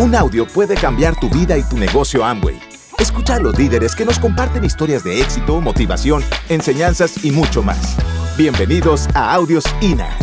Un 0.00 0.14
audio 0.14 0.46
puede 0.46 0.76
cambiar 0.76 1.18
tu 1.18 1.28
vida 1.28 1.58
y 1.58 1.62
tu 1.64 1.76
negocio 1.76 2.24
Amway. 2.24 2.56
Escucha 3.00 3.34
a 3.34 3.40
los 3.40 3.58
líderes 3.58 3.96
que 3.96 4.04
nos 4.04 4.20
comparten 4.20 4.62
historias 4.62 5.02
de 5.02 5.20
éxito, 5.20 5.60
motivación, 5.60 6.24
enseñanzas 6.48 7.24
y 7.24 7.32
mucho 7.32 7.64
más. 7.64 7.96
Bienvenidos 8.36 9.08
a 9.16 9.34
Audios 9.34 9.64
INA. 9.80 10.16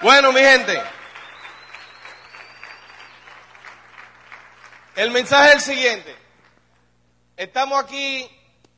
Bueno, 0.00 0.32
mi 0.32 0.40
gente. 0.40 0.80
El 4.96 5.10
mensaje 5.10 5.48
es 5.48 5.54
el 5.56 5.60
siguiente. 5.60 6.16
Estamos 7.36 7.84
aquí 7.84 8.26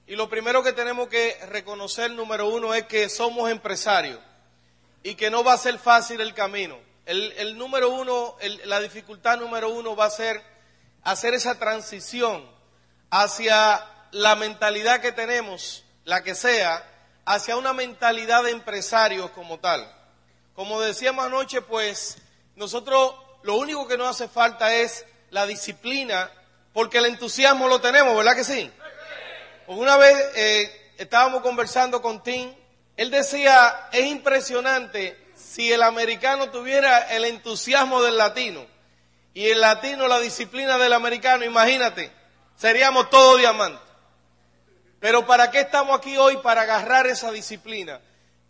y 0.08 0.16
lo 0.16 0.28
primero 0.28 0.64
que 0.64 0.72
tenemos 0.72 1.06
que 1.06 1.36
reconocer, 1.48 2.10
número 2.10 2.48
uno, 2.48 2.74
es 2.74 2.86
que 2.86 3.08
somos 3.08 3.48
empresarios 3.52 4.18
y 5.04 5.14
que 5.14 5.30
no 5.30 5.44
va 5.44 5.52
a 5.52 5.58
ser 5.58 5.78
fácil 5.78 6.20
el 6.20 6.34
camino. 6.34 6.76
El, 7.04 7.58
número 7.58 7.90
uno, 7.90 8.36
la 8.64 8.80
dificultad 8.80 9.38
número 9.38 9.68
uno 9.68 9.94
va 9.94 10.06
a 10.06 10.10
ser 10.10 10.42
hacer 11.02 11.34
esa 11.34 11.58
transición 11.58 12.50
hacia 13.10 13.84
la 14.10 14.34
mentalidad 14.34 15.02
que 15.02 15.12
tenemos, 15.12 15.84
la 16.04 16.22
que 16.22 16.34
sea, 16.34 16.82
hacia 17.26 17.58
una 17.58 17.74
mentalidad 17.74 18.42
de 18.44 18.52
empresarios 18.52 19.30
como 19.32 19.60
tal. 19.60 19.86
Como 20.54 20.80
decíamos 20.80 21.26
anoche, 21.26 21.60
pues 21.60 22.16
nosotros 22.56 23.14
lo 23.42 23.56
único 23.56 23.86
que 23.86 23.98
nos 23.98 24.08
hace 24.08 24.26
falta 24.26 24.74
es 24.74 25.04
la 25.28 25.46
disciplina, 25.46 26.30
porque 26.72 26.96
el 26.96 27.06
entusiasmo 27.06 27.68
lo 27.68 27.82
tenemos, 27.82 28.16
¿verdad 28.16 28.34
que 28.34 28.44
sí? 28.44 28.72
Una 29.66 29.98
vez 29.98 30.16
eh, 30.34 30.92
estábamos 30.96 31.42
conversando 31.42 32.00
con 32.00 32.22
Tim 32.22 32.54
él 32.96 33.10
decía, 33.10 33.88
es 33.92 34.06
impresionante 34.06 35.18
si 35.34 35.72
el 35.72 35.82
americano 35.82 36.50
tuviera 36.50 37.12
el 37.14 37.24
entusiasmo 37.24 38.02
del 38.02 38.16
latino 38.16 38.66
y 39.34 39.48
el 39.48 39.60
latino 39.60 40.06
la 40.06 40.20
disciplina 40.20 40.78
del 40.78 40.92
americano, 40.92 41.44
imagínate, 41.44 42.12
seríamos 42.56 43.10
todos 43.10 43.38
diamantes. 43.38 43.80
Pero 45.00 45.26
¿para 45.26 45.50
qué 45.50 45.60
estamos 45.60 45.98
aquí 45.98 46.16
hoy? 46.16 46.38
Para 46.38 46.62
agarrar 46.62 47.06
esa 47.06 47.30
disciplina. 47.30 48.00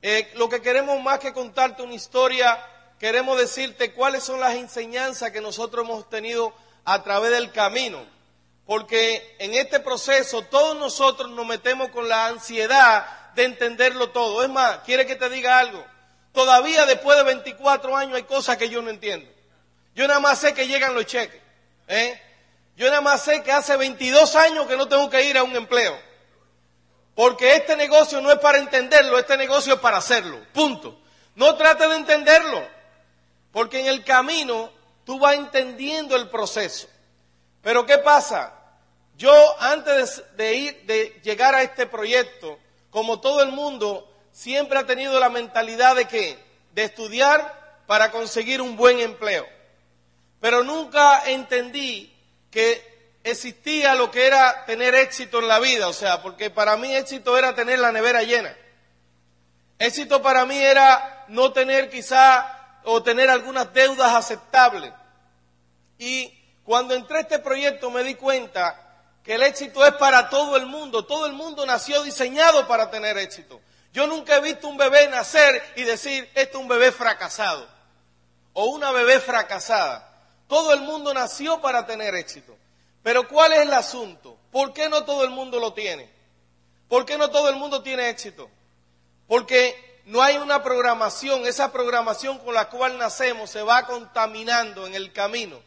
Eh, 0.03 0.31
lo 0.37 0.49
que 0.49 0.61
queremos 0.61 1.03
más 1.03 1.19
que 1.19 1.33
contarte 1.33 1.83
una 1.83 1.95
historia, 1.95 2.65
queremos 3.01 3.39
decirte 3.39 3.93
cuáles 3.93 4.23
son 4.23 4.39
las 4.39 4.55
enseñanzas 4.55 5.31
que 5.31 5.41
nosotros 5.41 5.85
hemos 5.85 6.09
tenido 6.11 6.55
a 6.85 7.03
través 7.03 7.31
del 7.31 7.51
camino. 7.51 8.05
Porque 8.67 9.37
en 9.39 9.55
este 9.55 9.81
proceso 9.81 10.43
todos 10.43 10.77
nosotros 10.77 11.31
nos 11.31 11.47
metemos 11.47 11.89
con 11.89 12.09
la 12.09 12.27
ansiedad 12.27 13.24
de 13.35 13.45
entenderlo 13.45 14.11
todo. 14.11 14.43
Es 14.43 14.51
más, 14.51 14.79
quiere 14.79 15.07
que 15.07 15.17
te 15.17 15.29
diga 15.29 15.59
algo. 15.59 15.85
Todavía 16.33 16.85
después 16.87 17.17
de 17.17 17.25
24 17.25 17.97
años 17.97 18.17
hay 18.17 18.25
cosas 18.25 18.57
que 18.57 18.69
yo 18.69 18.83
no 18.83 18.91
entiendo. 18.91 19.31
Yo 19.95 20.09
nada 20.09 20.21
más 20.21 20.41
sé 20.41 20.53
que 20.53 20.67
llegan 20.67 20.95
los 20.95 21.07
cheques. 21.07 21.41
¿eh? 21.87 22.21
Yo 22.77 22.89
nada 22.89 23.01
más 23.01 23.23
sé 23.23 23.43
que 23.43 23.53
hace 23.53 23.77
22 23.77 24.35
años 24.37 24.67
que 24.67 24.77
no 24.77 24.89
tengo 24.89 25.09
que 25.09 25.25
ir 25.25 25.39
a 25.39 25.45
un 25.45 25.55
empleo. 25.55 25.97
Porque 27.15 27.55
este 27.55 27.77
negocio 27.77 28.21
no 28.21 28.33
es 28.33 28.39
para 28.41 28.59
entenderlo, 28.59 29.19
este 29.19 29.37
negocio 29.37 29.75
es 29.75 29.81
para 29.81 29.99
hacerlo. 29.99 30.41
Punto. 30.53 31.01
No 31.37 31.55
trate 31.55 31.87
de 31.87 31.97
entenderlo. 31.97 32.67
Porque 33.53 33.81
en 33.81 33.87
el 33.87 34.03
camino 34.03 34.73
tú 35.05 35.21
vas 35.21 35.37
entendiendo 35.37 36.17
el 36.17 36.29
proceso. 36.29 36.89
Pero 37.63 37.87
¿qué 37.87 37.99
pasa? 37.99 38.53
Yo 39.17 39.33
antes 39.61 40.25
de, 40.37 40.55
ir, 40.55 40.83
de 40.87 41.21
llegar 41.23 41.55
a 41.55 41.63
este 41.63 41.87
proyecto, 41.87 42.59
como 42.95 43.19
todo 43.19 43.43
el 43.43 43.51
mundo, 43.51 44.09
siempre 44.31 44.79
ha 44.79 44.87
tenido 44.87 45.19
la 45.19 45.29
mentalidad 45.29 45.97
de 45.97 46.05
que, 46.05 46.39
de 46.75 46.85
estudiar 46.85 47.83
para 47.89 48.13
conseguir 48.13 48.61
un 48.61 48.77
buen 48.77 49.01
empleo. 49.01 49.45
Pero 50.41 50.63
nunca 50.63 51.25
entendí 51.27 52.15
que 52.53 53.19
existía 53.25 53.97
lo 53.97 54.13
que 54.13 54.29
era 54.29 54.65
tener 54.65 54.95
éxito 54.95 55.41
en 55.41 55.49
la 55.49 55.59
vida, 55.59 55.89
o 55.89 55.93
sea, 55.93 56.23
porque 56.23 56.51
para 56.51 56.77
mí 56.77 56.95
éxito 56.95 57.37
era 57.37 57.53
tener 57.57 57.81
la 57.81 57.91
nevera 57.91 58.23
llena. 58.23 58.57
Éxito 59.81 60.23
para 60.23 60.47
mí 60.47 60.57
era 60.57 61.25
no 61.27 61.53
tener 61.53 61.91
quizá 61.91 62.79
o 62.85 63.03
tener 63.03 63.29
algunas 63.29 63.75
deudas 63.75 64.15
aceptables. 64.15 64.93
Y 65.99 66.33
cuando 66.63 66.95
entré 66.95 67.17
a 67.17 67.23
este 67.23 67.41
proyecto 67.41 67.91
me 67.91 68.05
di 68.05 68.15
cuenta 68.15 68.84
que 69.25 69.35
el 69.35 69.43
éxito 69.43 69.85
es 69.85 69.95
para 69.95 70.29
todo 70.29 70.57
el 70.57 70.67
mundo. 70.67 71.07
Todo 71.07 71.27
el 71.27 71.33
mundo 71.33 71.65
nació 71.65 72.03
diseñado 72.03 72.69
para 72.69 72.91
tener 72.91 73.17
éxito. 73.17 73.61
Yo 73.93 74.07
nunca 74.07 74.37
he 74.37 74.41
visto 74.41 74.69
un 74.69 74.77
bebé 74.77 75.09
nacer 75.09 75.63
y 75.77 75.83
decir, 75.83 76.29
este 76.35 76.51
es 76.51 76.55
un 76.57 76.69
bebé 76.69 76.93
fracasado 76.93 77.67
o 78.53 78.67
una 78.67 78.91
bebé 78.93 79.21
fracasada. 79.21 80.13
Todo 80.47 80.75
el 80.75 80.81
mundo 80.81 81.15
nació 81.15 81.61
para 81.61 81.87
tener 81.87 82.15
éxito. 82.15 82.57
Pero 83.03 83.27
¿cuál 83.29 83.53
es 83.53 83.61
el 83.61 83.73
asunto? 83.73 84.37
¿Por 84.51 84.73
qué 84.73 84.89
no 84.89 85.05
todo 85.05 85.25
el 85.25 85.31
mundo 85.31 85.59
lo 85.59 85.73
tiene? 85.73 86.11
¿Por 86.89 87.07
qué 87.07 87.17
no 87.17 87.31
todo 87.31 87.49
el 87.49 87.57
mundo 87.57 87.83
tiene 87.83 88.11
éxito? 88.11 88.51
Porque 89.27 90.03
no 90.05 90.23
hay 90.23 90.37
una 90.37 90.63
programación, 90.63 91.47
esa 91.47 91.73
programación 91.73 92.39
con 92.39 92.55
la 92.55 92.69
cual 92.69 92.99
nacemos 92.99 93.51
se 93.51 93.63
va 93.63 93.87
contaminando 93.87 94.87
en 94.87 94.95
el 94.95 95.13
camino. 95.13 95.61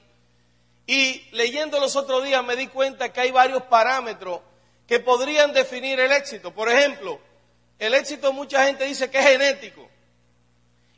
Y 0.88 1.28
leyendo 1.34 1.80
los 1.82 1.98
otros 1.98 2.24
días 2.24 2.44
me 2.46 2.56
di 2.56 2.68
cuenta 2.68 3.12
que 3.12 3.20
hay 3.20 3.32
varios 3.32 3.64
parámetros 3.64 4.40
que 4.88 5.02
podrían 5.02 5.52
definir 5.52 6.00
el 6.00 6.14
éxito. 6.14 6.54
Por 6.54 6.70
ejemplo, 6.70 7.20
el 7.78 7.94
éxito 7.94 8.32
mucha 8.32 8.66
gente 8.66 8.86
dice 8.86 9.12
que 9.12 9.20
es 9.20 9.26
genético. 9.28 9.88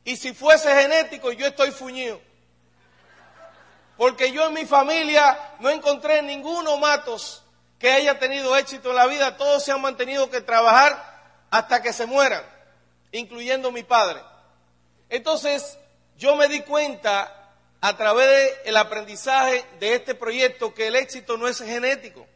Y 0.06 0.16
si 0.16 0.34
fuese 0.34 0.74
genético, 0.74 1.32
yo 1.32 1.48
estoy 1.48 1.72
fuñido. 1.72 2.22
Porque 3.98 4.32
yo 4.32 4.48
en 4.48 4.54
mi 4.54 4.66
familia 4.66 5.56
no 5.60 5.72
encontré 5.72 6.22
ninguno 6.22 6.78
matos 6.78 7.44
que 7.80 7.92
haya 7.92 8.20
tenido 8.20 8.56
éxito 8.56 8.92
en 8.92 8.96
la 8.96 9.08
vida. 9.08 9.38
Todos 9.38 9.64
se 9.64 9.72
han 9.72 9.82
mantenido 9.82 10.30
que 10.30 10.42
trabajar 10.42 11.20
hasta 11.50 11.82
que 11.82 11.94
se 11.94 12.06
mueran, 12.06 12.44
incluyendo 13.12 13.72
mi 13.72 13.82
padre. 13.82 14.22
Entonces, 15.10 15.80
yo 16.16 16.36
me 16.36 16.48
di 16.48 16.62
cuenta 16.62 17.39
a 17.82 17.96
través 17.96 18.64
del 18.66 18.78
aprendizaje 18.78 19.66
de 19.80 19.96
este 19.96 20.16
proyecto 20.16 20.74
que 20.74 20.88
el 20.88 20.96
éxito 20.96 21.38
no 21.38 21.48
es 21.48 21.60
genético, 21.60 22.28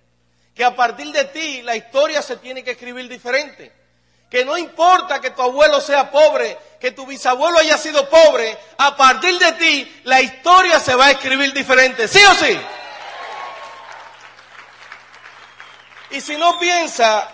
que 0.55 0.63
a 0.63 0.75
partir 0.75 1.11
de 1.11 1.25
ti 1.25 1.61
la 1.63 1.75
historia 1.75 2.21
se 2.21 2.37
tiene 2.37 2.63
que 2.63 2.71
escribir 2.71 3.09
diferente, 3.09 3.71
que 4.29 4.45
no 4.45 4.57
importa 4.57 5.19
que 5.19 5.31
tu 5.31 5.41
abuelo 5.41 5.81
sea 5.81 6.09
pobre, 6.09 6.57
que 6.79 6.91
tu 6.91 7.05
bisabuelo 7.05 7.59
haya 7.59 7.77
sido 7.77 8.09
pobre, 8.09 8.57
a 8.77 8.95
partir 8.95 9.37
de 9.37 9.51
ti 9.53 10.01
la 10.05 10.21
historia 10.21 10.79
se 10.79 10.95
va 10.95 11.07
a 11.07 11.11
escribir 11.11 11.53
diferente, 11.53 12.07
¿sí 12.07 12.19
o 12.23 12.33
sí? 12.35 12.59
Y 16.11 16.21
si 16.21 16.37
no 16.37 16.59
piensa, 16.59 17.27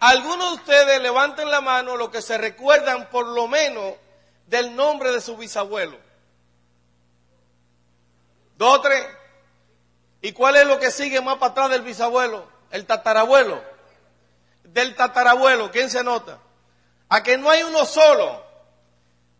algunos 0.00 0.50
de 0.50 0.54
ustedes 0.56 1.02
levanten 1.02 1.50
la 1.50 1.60
mano 1.60 1.96
lo 1.96 2.10
que 2.10 2.22
se 2.22 2.38
recuerdan 2.38 3.10
por 3.10 3.26
lo 3.26 3.48
menos 3.48 3.94
del 4.46 4.76
nombre 4.76 5.10
de 5.10 5.20
su 5.20 5.36
bisabuelo. 5.36 6.05
Dos 8.56 8.82
tres. 8.82 9.06
¿Y 10.22 10.32
cuál 10.32 10.56
es 10.56 10.66
lo 10.66 10.78
que 10.78 10.90
sigue 10.90 11.20
más 11.20 11.36
para 11.36 11.52
atrás 11.52 11.70
del 11.70 11.82
bisabuelo? 11.82 12.48
El 12.70 12.86
tatarabuelo. 12.86 13.62
Del 14.64 14.94
tatarabuelo, 14.96 15.70
¿quién 15.70 15.90
se 15.90 16.02
nota? 16.02 16.38
A 17.08 17.22
que 17.22 17.38
no 17.38 17.50
hay 17.50 17.62
uno 17.62 17.84
solo. 17.84 18.44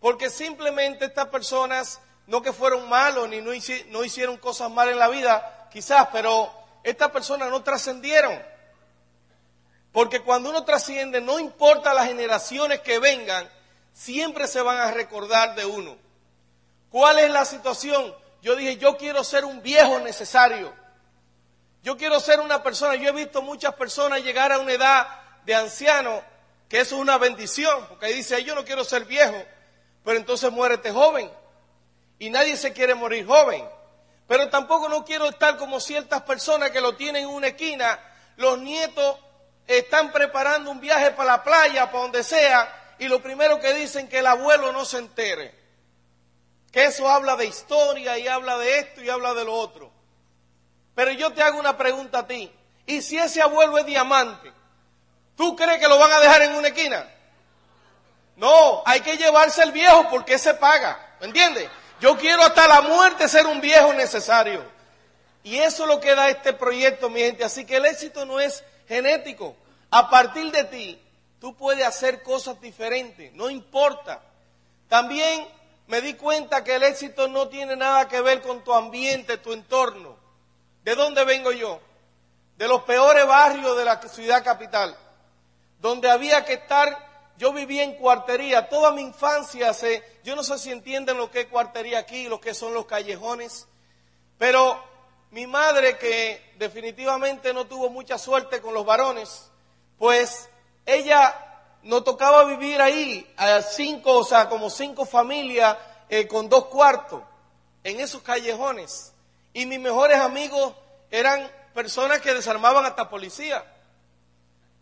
Porque 0.01 0.31
simplemente 0.31 1.07
estas 1.07 1.29
personas, 1.29 2.01
no 2.27 2.43
que 2.43 2.53
fueron 2.53 2.89
malos 2.89 3.29
ni 3.29 3.41
no, 3.41 3.53
hicieron 4.05 4.37
cosas 4.37 4.71
malas 4.71 4.93
en 4.93 4.99
la 4.99 5.09
vida, 5.09 5.69
quizás, 5.73 6.09
pero 6.13 6.53
estas 6.85 7.11
personas 7.11 7.51
no 7.51 7.63
trascendieron. 7.63 8.41
Porque 9.93 10.21
cuando 10.21 10.51
uno 10.51 10.65
trasciende, 10.65 11.21
no 11.21 11.41
importa 11.41 11.95
las 11.95 12.07
generaciones 12.07 12.81
que 12.81 12.99
vengan, 12.99 13.49
siempre 13.93 14.47
se 14.47 14.61
van 14.61 14.77
a 14.79 14.91
recordar 14.91 15.55
de 15.55 15.65
uno. 15.65 15.97
¿Cuál 16.91 17.19
es 17.19 17.31
la 17.31 17.45
situación? 17.47 18.15
Yo 18.47 18.55
dije, 18.55 18.77
yo 18.77 18.97
quiero 18.97 19.25
ser 19.25 19.45
un 19.45 19.61
viejo 19.61 19.99
necesario. 19.99 20.73
Yo 21.83 21.97
quiero 21.97 22.21
ser 22.21 22.39
una 22.39 22.63
persona, 22.63 22.95
yo 22.95 23.09
he 23.09 23.13
visto 23.13 23.43
muchas 23.43 23.75
personas 23.75 24.23
llegar 24.23 24.53
a 24.53 24.61
una 24.61 24.73
edad 24.73 25.09
de 25.45 25.57
anciano, 25.57 26.23
que 26.69 26.79
eso 26.79 26.95
es 26.95 27.01
una 27.01 27.19
bendición, 27.19 27.85
porque 27.89 28.07
ahí 28.07 28.13
dice, 28.13 28.45
yo 28.45 28.55
no 28.55 28.65
quiero 28.65 28.85
ser 28.85 29.05
viejo, 29.05 29.35
pero 30.05 30.17
entonces 30.17 30.53
muérete 30.53 30.93
joven. 30.93 31.29
Y 32.21 32.31
nadie 32.31 32.57
se 32.57 32.73
quiere 32.73 32.95
morir 32.95 33.27
joven. 33.27 33.69
Pero 34.29 34.49
tampoco 34.49 34.89
no 34.89 35.05
quiero 35.05 35.29
estar 35.29 35.57
como 35.57 35.81
ciertas 35.81 36.23
personas 36.23 36.71
que 36.71 36.81
lo 36.81 36.95
tienen 36.95 37.25
en 37.25 37.31
una 37.31 37.49
esquina, 37.49 37.99
los 38.37 38.61
nietos 38.61 39.17
están 39.67 40.13
preparando 40.13 40.71
un 40.71 40.81
viaje 40.81 41.11
para 41.11 41.33
la 41.33 41.43
playa, 41.43 41.91
para 41.91 42.05
donde 42.05 42.23
sea, 42.23 42.95
y 43.01 43.09
lo 43.09 43.21
primero 43.21 43.59
que 43.59 43.75
dicen 43.75 44.09
que 44.09 44.21
el 44.21 44.27
abuelo 44.29 44.71
no 44.71 44.85
se 44.85 44.99
entere 44.99 45.66
que 46.73 46.85
eso 46.85 47.09
habla 47.09 47.37
de 47.37 47.47
historia 47.47 48.19
y 48.19 48.29
habla 48.29 48.59
de 48.59 48.79
esto 48.79 49.03
y 49.03 49.09
habla 49.09 49.35
de 49.35 49.45
lo 49.45 49.55
otro. 49.55 49.91
Pero 50.95 51.13
yo 51.13 51.33
te 51.33 51.43
hago 51.43 51.59
una 51.59 51.77
pregunta 51.77 52.21
a 52.21 52.27
ti. 52.27 52.53
¿Y 52.87 53.03
si 53.03 53.19
ese 53.19 53.43
abuelo 53.43 53.79
es 53.79 53.87
diamante? 53.87 54.53
¿Tú 55.37 55.55
crees 55.57 55.79
que 55.79 55.89
lo 55.89 55.99
van 55.99 56.13
a 56.13 56.21
dejar 56.21 56.43
en 56.43 56.55
una 56.55 56.69
esquina? 56.69 57.07
No, 58.37 58.83
hay 58.85 59.01
que 59.01 59.17
llevarse 59.17 59.63
el 59.63 59.73
viejo 59.73 60.09
porque 60.11 60.39
se 60.39 60.55
paga. 60.55 61.17
¿Me 61.21 61.27
entiendes? 61.27 61.69
Yo 62.01 62.17
quiero 62.17 62.43
hasta 62.43 62.69
la 62.69 62.83
muerte 62.83 63.29
ser 63.29 63.47
un 63.47 63.61
viejo 63.61 63.93
necesario. 63.95 64.65
Y 65.43 65.59
eso 65.59 65.85
es 65.85 65.89
lo 65.89 66.01
que 66.01 66.15
da 66.15 66.29
este 66.29 66.53
proyecto, 66.53 67.09
mi 67.09 67.21
gente. 67.21 67.45
Así 67.45 67.65
que 67.65 67.77
el 67.77 67.87
éxito 67.87 68.25
no 68.25 68.41
es 68.41 68.65
genético. 68.89 69.57
A 69.91 70.11
partir 70.11 70.51
de 70.51 70.65
ti, 70.65 71.03
tú 71.41 71.55
puedes 71.57 71.87
hacer 71.87 72.23
cosas 72.23 72.61
diferentes, 72.61 73.33
no 73.33 73.49
importa. 73.49 74.23
También 74.89 75.47
me 75.87 76.01
di 76.01 76.15
cuenta 76.15 76.65
que 76.65 76.77
el 76.77 76.83
éxito 76.83 77.29
no 77.29 77.49
tiene 77.49 77.77
nada 77.77 78.09
que 78.09 78.21
ver 78.21 78.43
con 78.43 78.65
tu 78.65 78.73
ambiente, 78.73 79.39
tu 79.39 79.53
entorno. 79.53 80.17
¿De 80.83 80.95
dónde 80.95 81.25
vengo 81.25 81.53
yo? 81.53 81.81
De 82.57 82.67
los 82.69 82.83
peores 82.83 83.27
barrios 83.27 83.77
de 83.77 83.85
la 83.85 84.01
ciudad 84.03 84.43
capital, 84.43 84.97
donde 85.81 86.11
había 86.11 86.45
que 86.45 86.55
estar, 86.55 87.33
yo 87.37 87.53
vivía 87.53 87.83
en 87.83 87.95
cuartería, 87.95 88.69
toda 88.69 88.93
mi 88.93 89.03
infancia, 89.03 89.73
yo 90.25 90.35
no 90.35 90.43
sé 90.43 90.59
si 90.59 90.73
entienden 90.73 91.19
lo 91.19 91.31
que 91.31 91.41
es 91.41 91.47
cuartería 91.47 91.99
aquí, 91.99 92.29
lo 92.29 92.41
que 92.41 92.55
son 92.55 92.73
los 92.73 92.87
callejones, 92.87 93.67
pero 94.39 94.83
mi 95.31 95.47
madre, 95.47 95.99
que 95.99 96.55
definitivamente 96.57 97.53
no 97.53 97.67
tuvo 97.67 97.91
mucha 97.91 98.17
suerte 98.17 98.61
con 98.61 98.73
los 98.73 98.87
varones, 98.87 99.51
pues 99.99 100.49
ella 100.87 101.46
nos 101.83 102.05
tocaba 102.05 102.45
vivir 102.45 102.81
ahí, 102.81 103.33
a 103.37 103.63
cinco, 103.63 104.19
o 104.19 104.25
sea, 104.25 104.49
como 104.49 104.71
cinco 104.71 105.05
familias 105.05 105.77
eh, 106.09 106.27
con 106.27 106.49
dos 106.49 106.67
cuartos, 106.67 107.23
en 107.85 108.01
esos 108.01 108.23
callejones. 108.23 109.13
Y 109.53 109.67
mis 109.67 109.81
mejores 109.81 110.19
amigos 110.19 110.75
eran 111.11 111.51
personas 111.75 112.21
que 112.21 112.35
desarmaban 112.35 112.85
hasta 112.85 113.09
policía. 113.09 113.65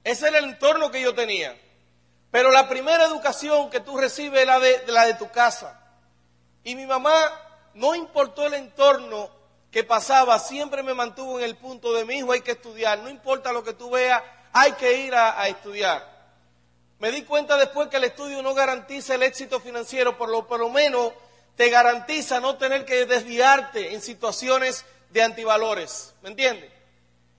Ese 0.02 0.28
era 0.28 0.38
el 0.38 0.46
entorno 0.46 0.90
que 0.90 1.00
yo 1.00 1.14
tenía. 1.14 1.56
Pero 2.30 2.50
la 2.50 2.68
primera 2.68 3.04
educación 3.04 3.70
que 3.70 3.80
tú 3.80 3.96
recibes 3.96 4.40
es 4.40 4.46
la 4.46 4.58
de, 4.58 4.84
la 4.88 5.06
de 5.06 5.14
tu 5.14 5.30
casa. 5.30 5.80
Y 6.62 6.74
mi 6.74 6.86
mamá, 6.86 7.12
no 7.74 7.94
importó 7.94 8.46
el 8.46 8.54
entorno 8.54 9.30
que 9.70 9.84
pasaba, 9.84 10.38
siempre 10.38 10.82
me 10.82 10.94
mantuvo 10.94 11.38
en 11.38 11.44
el 11.44 11.56
punto 11.56 11.92
de 11.92 12.04
mi 12.04 12.14
hijo 12.14 12.32
hay 12.32 12.40
que 12.40 12.52
estudiar. 12.52 12.98
No 13.00 13.08
importa 13.08 13.52
lo 13.52 13.62
que 13.62 13.74
tú 13.74 13.90
veas, 13.90 14.22
hay 14.52 14.72
que 14.72 15.00
ir 15.00 15.14
a 15.14 15.46
estudiar. 15.48 16.13
Me 17.04 17.12
di 17.12 17.20
cuenta 17.24 17.58
después 17.58 17.88
que 17.88 17.98
el 17.98 18.04
estudio 18.04 18.40
no 18.40 18.54
garantiza 18.54 19.16
el 19.16 19.24
éxito 19.24 19.60
financiero, 19.60 20.16
por 20.16 20.30
lo, 20.30 20.48
por 20.48 20.58
lo 20.58 20.70
menos 20.70 21.12
te 21.54 21.68
garantiza 21.68 22.40
no 22.40 22.56
tener 22.56 22.86
que 22.86 23.04
desviarte 23.04 23.92
en 23.92 24.00
situaciones 24.00 24.86
de 25.10 25.22
antivalores. 25.22 26.14
¿Me 26.22 26.30
entiendes? 26.30 26.72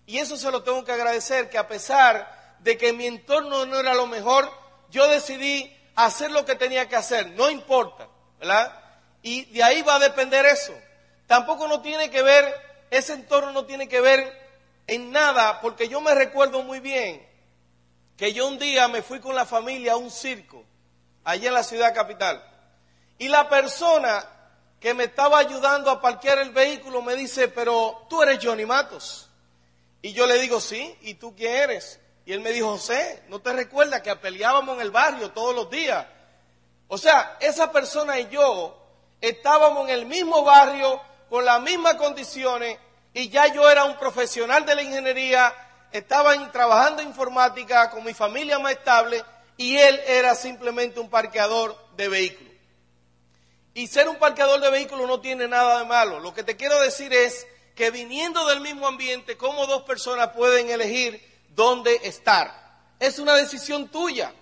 Y 0.06 0.20
eso 0.20 0.38
se 0.38 0.52
lo 0.52 0.62
tengo 0.62 0.86
que 0.86 0.92
agradecer, 0.92 1.50
que 1.50 1.58
a 1.58 1.68
pesar 1.68 2.58
de 2.60 2.78
que 2.78 2.94
mi 2.94 3.08
entorno 3.08 3.66
no 3.66 3.80
era 3.80 3.96
lo 3.96 4.06
mejor, 4.06 4.52
yo 4.92 5.08
decidí 5.08 5.76
hacer 5.96 6.30
lo 6.30 6.46
que 6.46 6.54
tenía 6.54 6.88
que 6.88 6.98
hacer, 6.98 7.32
no 7.32 7.50
importa, 7.50 8.08
¿verdad? 8.38 8.72
Y 9.24 9.46
de 9.46 9.64
ahí 9.64 9.82
va 9.82 9.96
a 9.96 10.00
depender 10.00 10.46
eso. 10.46 10.76
Tampoco 11.26 11.68
no 11.68 11.82
tiene 11.82 12.12
que 12.12 12.22
ver, 12.22 12.54
ese 12.92 13.14
entorno 13.14 13.52
no 13.52 13.66
tiene 13.66 13.88
que 13.88 14.00
ver 14.00 14.32
en 14.86 15.12
nada, 15.12 15.60
porque 15.60 15.90
yo 15.90 16.02
me 16.02 16.14
recuerdo 16.14 16.62
muy 16.62 16.80
bien 16.80 17.34
que 18.18 18.34
yo 18.34 18.48
un 18.48 18.58
día 18.58 18.88
me 18.88 19.02
fui 19.02 19.20
con 19.20 19.36
la 19.36 19.46
familia 19.46 19.94
a 19.94 19.98
un 19.98 20.12
circo, 20.12 20.64
allá 21.24 21.48
en 21.48 21.54
la 21.54 21.64
ciudad 21.64 21.94
capital, 21.94 22.44
y 23.18 23.28
la 23.28 23.50
persona 23.50 24.26
que 24.80 24.94
me 24.94 25.06
estaba 25.06 25.40
ayudando 25.40 25.90
a 25.90 26.02
parquear 26.02 26.40
el 26.40 26.52
vehículo 26.52 27.02
me 27.02 27.16
dice, 27.16 27.48
pero 27.48 28.06
tú 28.10 28.22
eres 28.22 28.40
Johnny 28.44 28.66
Matos. 28.66 29.30
Y 30.02 30.14
yo 30.14 30.28
le 30.28 30.40
digo, 30.40 30.62
sí, 30.62 30.96
¿y 31.02 31.16
tú 31.16 31.36
quién 31.36 31.56
eres? 31.56 32.00
Y 32.26 32.34
él 32.34 32.42
me 32.42 32.52
dijo, 32.52 32.72
José, 32.72 33.24
¿no 33.28 33.40
te 33.40 33.54
recuerdas 33.54 34.02
que 34.02 34.16
peleábamos 34.16 34.76
en 34.76 34.82
el 34.82 34.92
barrio 34.92 35.32
todos 35.32 35.56
los 35.56 35.70
días? 35.70 36.06
O 36.88 36.98
sea, 36.98 37.38
esa 37.40 37.72
persona 37.72 38.20
y 38.20 38.30
yo 38.30 38.78
estábamos 39.22 39.90
en 39.90 39.96
el 39.96 40.06
mismo 40.06 40.44
barrio, 40.44 41.02
con 41.30 41.44
las 41.44 41.60
mismas 41.62 41.96
condiciones, 41.96 42.78
y 43.14 43.30
ya 43.30 43.48
yo 43.48 43.68
era 43.70 43.86
un 43.86 43.98
profesional 43.98 44.66
de 44.66 44.76
la 44.76 44.84
ingeniería, 44.84 45.54
estaba 45.98 46.52
trabajando 46.52 47.02
informática 47.02 47.90
con 47.90 48.04
mi 48.04 48.14
familia 48.14 48.60
más 48.60 48.74
estable 48.74 49.24
y 49.58 49.78
él 49.78 50.00
era 50.08 50.36
simplemente 50.36 51.00
un 51.00 51.10
parqueador 51.10 51.78
de 51.96 52.08
vehículos. 52.08 52.54
Y 53.74 53.88
ser 53.88 54.08
un 54.08 54.18
parqueador 54.18 54.62
de 54.62 54.70
vehículos 54.70 55.08
no 55.08 55.20
tiene 55.20 55.48
nada 55.48 55.80
de 55.80 55.86
malo. 55.86 56.20
Lo 56.20 56.34
que 56.34 56.44
te 56.44 56.56
quiero 56.56 56.80
decir 56.82 57.14
es 57.14 57.46
que 57.76 57.92
viniendo 57.92 58.46
del 58.48 58.62
mismo 58.62 58.88
ambiente, 58.88 59.38
¿cómo 59.38 59.68
dos 59.68 59.84
personas 59.84 60.30
pueden 60.30 60.70
elegir 60.70 61.22
dónde 61.50 62.00
estar? 62.04 62.54
Es 63.00 63.20
una 63.20 63.36
decisión 63.36 63.90
tuya. 63.90 64.34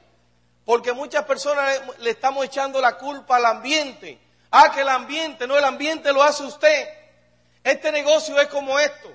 Porque 0.66 0.94
muchas 0.94 1.26
personas 1.26 1.82
le 2.00 2.12
estamos 2.12 2.46
echando 2.46 2.80
la 2.80 2.98
culpa 2.98 3.38
al 3.38 3.46
ambiente. 3.46 4.20
Ah, 4.52 4.72
que 4.72 4.82
el 4.82 4.90
ambiente, 4.90 5.48
no, 5.48 5.58
el 5.58 5.66
ambiente 5.66 6.14
lo 6.14 6.24
hace 6.24 6.44
usted. 6.44 6.88
Este 7.64 7.92
negocio 7.92 8.40
es 8.40 8.48
como 8.48 8.80
esto. 8.80 9.12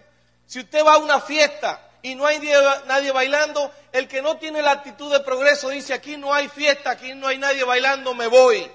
Si 0.47 0.61
usted 0.61 0.85
va 0.85 0.95
a 0.95 0.99
una 0.99 1.21
fiesta 1.21 1.88
y 2.03 2.15
no 2.15 2.27
hay 2.27 2.39
nadie 2.87 3.11
bailando, 3.11 3.73
el 3.93 4.07
que 4.07 4.23
no 4.23 4.37
tiene 4.37 4.63
la 4.63 4.73
actitud 4.73 5.13
de 5.13 5.21
progreso 5.21 5.69
dice, 5.69 5.95
aquí 5.95 6.17
no 6.17 6.33
hay 6.33 6.49
fiesta, 6.49 6.91
aquí 6.91 7.15
no 7.15 7.27
hay 7.27 7.39
nadie 7.39 7.65
bailando, 7.65 8.15
me 8.15 8.27
voy. 8.27 8.71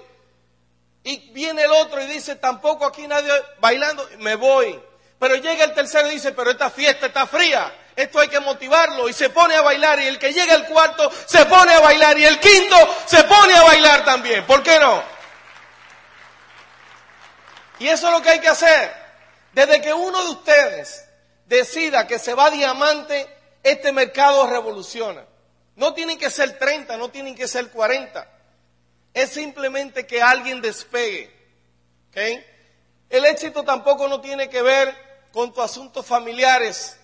Y 1.02 1.30
viene 1.32 1.62
el 1.62 1.72
otro 1.72 2.02
y 2.02 2.06
dice, 2.06 2.36
tampoco 2.36 2.84
aquí 2.84 3.06
nadie 3.06 3.30
bailando, 3.60 4.08
me 4.18 4.34
voy. 4.36 4.80
Pero 5.18 5.36
llega 5.36 5.64
el 5.64 5.74
tercero 5.74 6.08
y 6.08 6.14
dice, 6.14 6.32
pero 6.32 6.50
esta 6.50 6.70
fiesta 6.70 7.06
está 7.06 7.26
fría, 7.26 7.72
esto 7.96 8.20
hay 8.20 8.28
que 8.28 8.40
motivarlo 8.40 9.08
y 9.08 9.12
se 9.12 9.30
pone 9.30 9.54
a 9.54 9.62
bailar 9.62 10.00
y 10.00 10.06
el 10.06 10.18
que 10.18 10.32
llega 10.32 10.54
al 10.54 10.66
cuarto 10.66 11.10
se 11.26 11.46
pone 11.46 11.72
a 11.72 11.80
bailar 11.80 12.18
y 12.18 12.24
el 12.24 12.38
quinto 12.40 12.76
se 13.06 13.24
pone 13.24 13.54
a 13.54 13.62
bailar 13.62 14.04
también. 14.04 14.44
¿Por 14.44 14.62
qué 14.62 14.78
no? 14.78 15.02
Y 17.78 17.88
eso 17.88 18.06
es 18.06 18.12
lo 18.12 18.22
que 18.22 18.30
hay 18.30 18.40
que 18.40 18.48
hacer. 18.48 18.94
Desde 19.52 19.80
que 19.80 19.92
uno 19.92 20.22
de 20.24 20.30
ustedes 20.30 21.04
decida 21.46 22.06
que 22.06 22.18
se 22.18 22.34
va 22.34 22.50
diamante, 22.50 23.26
este 23.62 23.92
mercado 23.92 24.46
revoluciona. 24.46 25.24
No 25.76 25.94
tienen 25.94 26.18
que 26.18 26.30
ser 26.30 26.58
30, 26.58 26.96
no 26.96 27.08
tienen 27.08 27.34
que 27.34 27.48
ser 27.48 27.70
40. 27.70 28.28
Es 29.12 29.30
simplemente 29.30 30.06
que 30.06 30.22
alguien 30.22 30.60
despegue. 30.60 31.32
El 33.10 33.24
éxito 33.24 33.64
tampoco 33.64 34.08
no 34.08 34.20
tiene 34.20 34.48
que 34.48 34.62
ver 34.62 34.94
con 35.32 35.52
tus 35.52 35.64
asuntos 35.64 36.06
familiares, 36.06 36.96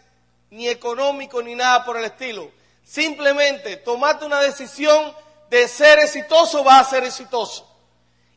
ni 0.51 0.69
económicos, 0.69 1.45
ni 1.45 1.55
nada 1.55 1.85
por 1.85 1.97
el 1.97 2.05
estilo. 2.05 2.51
Simplemente 2.85 3.77
tomate 3.77 4.25
una 4.25 4.41
decisión 4.41 5.15
de 5.49 5.67
ser 5.69 5.99
exitoso, 5.99 6.65
va 6.65 6.79
a 6.79 6.85
ser 6.85 7.05
exitoso. 7.05 7.67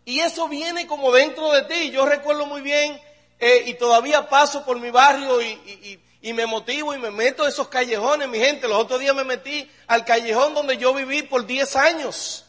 Y 0.05 0.19
eso 0.19 0.47
viene 0.47 0.85
como 0.87 1.11
dentro 1.11 1.51
de 1.51 1.63
ti. 1.63 1.91
Yo 1.91 2.05
recuerdo 2.05 2.45
muy 2.45 2.61
bien 2.61 2.99
eh, 3.45 3.63
y 3.65 3.73
todavía 3.73 4.29
paso 4.29 4.63
por 4.63 4.79
mi 4.79 4.89
barrio 4.89 5.41
y, 5.41 5.99
me 6.33 6.45
motivo 6.45 6.93
y 6.93 6.97
me 6.97 7.11
meto 7.11 7.43
en 7.43 7.49
esos 7.49 7.67
callejones, 7.67 8.29
mi 8.29 8.39
gente. 8.39 8.69
Los 8.69 8.79
otros 8.79 9.01
días 9.01 9.13
me 9.13 9.25
metí 9.25 9.69
al 9.87 10.05
callejón 10.05 10.53
donde 10.53 10.77
yo 10.77 10.93
viví 10.93 11.23
por 11.23 11.45
10 11.45 11.75
años. 11.75 12.45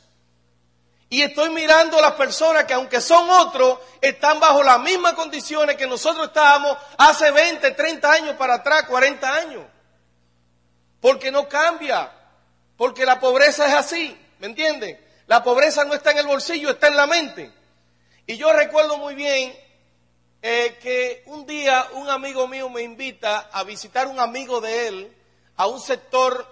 Y 1.11 1.23
estoy 1.23 1.51
mirando 1.51 1.99
a 1.99 2.01
las 2.01 2.13
personas 2.13 2.63
que 2.67 2.75
aunque 2.75 3.01
son 3.01 3.29
otros, 3.29 3.81
están 4.01 4.39
bajo 4.39 4.63
las 4.63 4.79
mismas 4.79 5.15
condiciones 5.15 5.75
que 5.75 5.89
nosotros 5.89 6.29
estábamos 6.29 6.79
hace 6.97 7.33
20, 7.33 7.73
30 7.73 8.13
años 8.13 8.37
para 8.37 8.55
atrás, 8.55 8.85
40 8.85 9.35
años. 9.35 9.65
Porque 11.01 11.33
no 11.33 11.49
cambia. 11.49 12.13
Porque 12.77 13.05
la 13.05 13.19
pobreza 13.19 13.67
es 13.67 13.75
así, 13.75 14.17
¿me 14.39 14.47
entienden? 14.47 14.97
La 15.27 15.43
pobreza 15.43 15.85
no 15.85 15.95
está 15.95 16.13
en 16.13 16.19
el 16.19 16.29
bolsillo, 16.29 16.71
está 16.71 16.87
en 16.87 16.97
la 16.97 17.09
mente. 17.09 17.53
Y 18.29 18.37
yo 18.37 18.53
recuerdo 18.53 18.97
muy 18.97 19.17
bien 19.17 19.64
eh, 20.47 20.77
que 20.79 21.23
un 21.25 21.47
día 21.47 21.89
un 21.95 22.11
amigo 22.11 22.47
mío 22.47 22.69
me 22.69 22.83
invita 22.83 23.49
a 23.51 23.65
visitar 23.65 24.07
un 24.07 24.21
amigo 24.21 24.61
de 24.61 24.89
él 24.89 25.17
a 25.57 25.67
un 25.67 25.81
sector, 25.81 26.47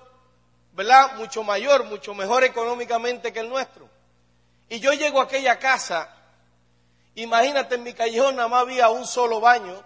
¿verdad? 0.73 1.17
Mucho 1.17 1.45
mayor, 1.45 1.85
mucho 1.85 2.15
mejor 2.15 2.43
económicamente 2.43 3.35
que 3.35 3.41
el 3.41 3.51
nuestro. 3.51 3.87
Y 4.71 4.81
yo 4.81 4.95
llego 4.95 5.21
a 5.21 5.25
aquella 5.25 5.59
casa, 5.59 6.09
imagínate, 7.17 7.75
en 7.75 7.83
mi 7.83 7.93
callejón 7.93 8.37
nada 8.37 8.49
más 8.49 8.63
había 8.63 8.89
un 8.89 9.07
solo 9.07 9.41
baño 9.41 9.85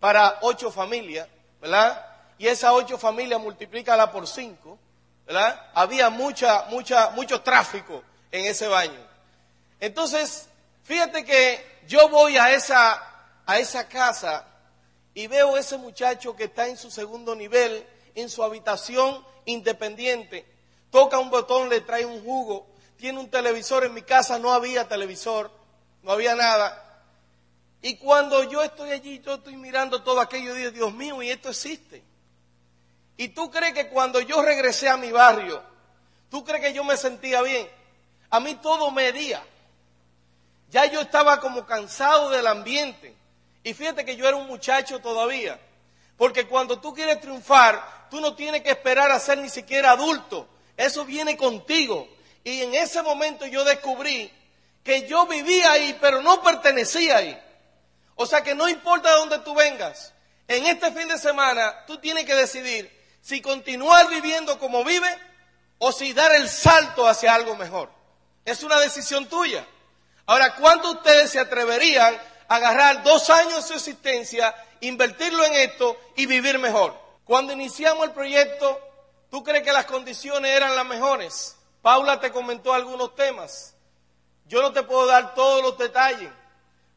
para 0.00 0.40
ocho 0.40 0.72
familias, 0.72 1.28
¿verdad? 1.60 2.04
Y 2.38 2.48
esas 2.48 2.72
ocho 2.72 2.98
familias 2.98 3.40
multiplícala 3.40 4.10
por 4.10 4.26
cinco, 4.26 4.80
¿verdad? 5.26 5.70
Había 5.74 6.10
mucha, 6.10 6.64
mucha, 6.70 7.10
mucho 7.10 7.40
tráfico 7.40 8.02
en 8.32 8.46
ese 8.46 8.66
baño. 8.66 8.98
Entonces, 9.78 10.48
fíjate 10.82 11.24
que 11.24 11.82
yo 11.86 12.08
voy 12.08 12.36
a 12.36 12.52
esa 12.52 13.10
a 13.46 13.58
esa 13.58 13.88
casa 13.88 14.46
y 15.14 15.26
veo 15.26 15.56
ese 15.56 15.76
muchacho 15.76 16.34
que 16.36 16.44
está 16.44 16.68
en 16.68 16.76
su 16.76 16.90
segundo 16.90 17.34
nivel, 17.34 17.86
en 18.14 18.28
su 18.28 18.42
habitación 18.42 19.24
independiente, 19.44 20.46
toca 20.90 21.18
un 21.18 21.30
botón, 21.30 21.68
le 21.68 21.80
trae 21.80 22.04
un 22.04 22.22
jugo, 22.22 22.66
tiene 22.96 23.18
un 23.18 23.30
televisor, 23.30 23.84
en 23.84 23.94
mi 23.94 24.02
casa 24.02 24.38
no 24.38 24.52
había 24.52 24.88
televisor, 24.88 25.50
no 26.02 26.12
había 26.12 26.34
nada. 26.34 26.78
Y 27.82 27.96
cuando 27.96 28.44
yo 28.44 28.62
estoy 28.62 28.92
allí, 28.92 29.20
yo 29.20 29.34
estoy 29.34 29.56
mirando 29.56 30.02
todo 30.02 30.20
aquello 30.20 30.54
y 30.54 30.58
digo, 30.58 30.70
Dios 30.70 30.94
mío, 30.94 31.22
y 31.22 31.30
esto 31.30 31.48
existe. 31.48 32.02
Y 33.16 33.28
tú 33.28 33.50
crees 33.50 33.74
que 33.74 33.88
cuando 33.88 34.20
yo 34.20 34.40
regresé 34.40 34.88
a 34.88 34.96
mi 34.96 35.10
barrio, 35.10 35.62
tú 36.30 36.44
crees 36.44 36.62
que 36.62 36.72
yo 36.72 36.84
me 36.84 36.96
sentía 36.96 37.42
bien. 37.42 37.68
a 38.30 38.40
mí 38.40 38.54
todo 38.56 38.90
me 38.90 39.08
hería. 39.08 39.42
Ya 40.70 40.86
yo 40.86 41.00
estaba 41.02 41.40
como 41.40 41.66
cansado 41.66 42.30
del 42.30 42.46
ambiente. 42.46 43.14
Y 43.64 43.74
fíjate 43.74 44.04
que 44.04 44.16
yo 44.16 44.26
era 44.26 44.36
un 44.36 44.46
muchacho 44.46 45.00
todavía. 45.00 45.60
Porque 46.16 46.46
cuando 46.46 46.80
tú 46.80 46.94
quieres 46.94 47.20
triunfar, 47.20 48.08
tú 48.10 48.20
no 48.20 48.34
tienes 48.34 48.62
que 48.62 48.70
esperar 48.70 49.10
a 49.10 49.20
ser 49.20 49.38
ni 49.38 49.48
siquiera 49.48 49.92
adulto. 49.92 50.48
Eso 50.76 51.04
viene 51.04 51.36
contigo. 51.36 52.08
Y 52.44 52.62
en 52.62 52.74
ese 52.74 53.02
momento 53.02 53.46
yo 53.46 53.64
descubrí 53.64 54.32
que 54.82 55.06
yo 55.06 55.26
vivía 55.26 55.72
ahí, 55.72 55.96
pero 56.00 56.22
no 56.22 56.42
pertenecía 56.42 57.18
ahí. 57.18 57.42
O 58.14 58.26
sea 58.26 58.42
que 58.42 58.54
no 58.54 58.68
importa 58.68 59.10
de 59.10 59.16
dónde 59.16 59.38
tú 59.40 59.54
vengas, 59.54 60.12
en 60.48 60.66
este 60.66 60.90
fin 60.92 61.08
de 61.08 61.18
semana 61.18 61.84
tú 61.86 61.98
tienes 61.98 62.24
que 62.24 62.34
decidir 62.34 62.90
si 63.20 63.40
continuar 63.40 64.08
viviendo 64.08 64.58
como 64.58 64.84
vive 64.84 65.18
o 65.78 65.92
si 65.92 66.12
dar 66.12 66.34
el 66.34 66.48
salto 66.48 67.06
hacia 67.06 67.34
algo 67.34 67.56
mejor. 67.56 67.90
Es 68.44 68.62
una 68.62 68.78
decisión 68.80 69.26
tuya. 69.26 69.66
Ahora, 70.26 70.54
¿cuántos 70.56 70.92
de 70.92 70.98
ustedes 70.98 71.30
se 71.30 71.38
atreverían 71.38 72.16
agarrar 72.56 73.02
dos 73.02 73.30
años 73.30 73.56
de 73.56 73.62
su 73.62 73.74
existencia, 73.74 74.54
invertirlo 74.80 75.44
en 75.44 75.54
esto 75.54 75.96
y 76.16 76.26
vivir 76.26 76.58
mejor? 76.58 76.98
Cuando 77.24 77.52
iniciamos 77.52 78.04
el 78.04 78.12
proyecto, 78.12 78.80
¿tú 79.30 79.42
crees 79.42 79.62
que 79.62 79.72
las 79.72 79.86
condiciones 79.86 80.50
eran 80.50 80.76
las 80.76 80.86
mejores? 80.86 81.56
Paula 81.80 82.20
te 82.20 82.30
comentó 82.30 82.72
algunos 82.72 83.14
temas. 83.14 83.74
Yo 84.46 84.60
no 84.62 84.72
te 84.72 84.82
puedo 84.82 85.06
dar 85.06 85.34
todos 85.34 85.62
los 85.62 85.78
detalles, 85.78 86.30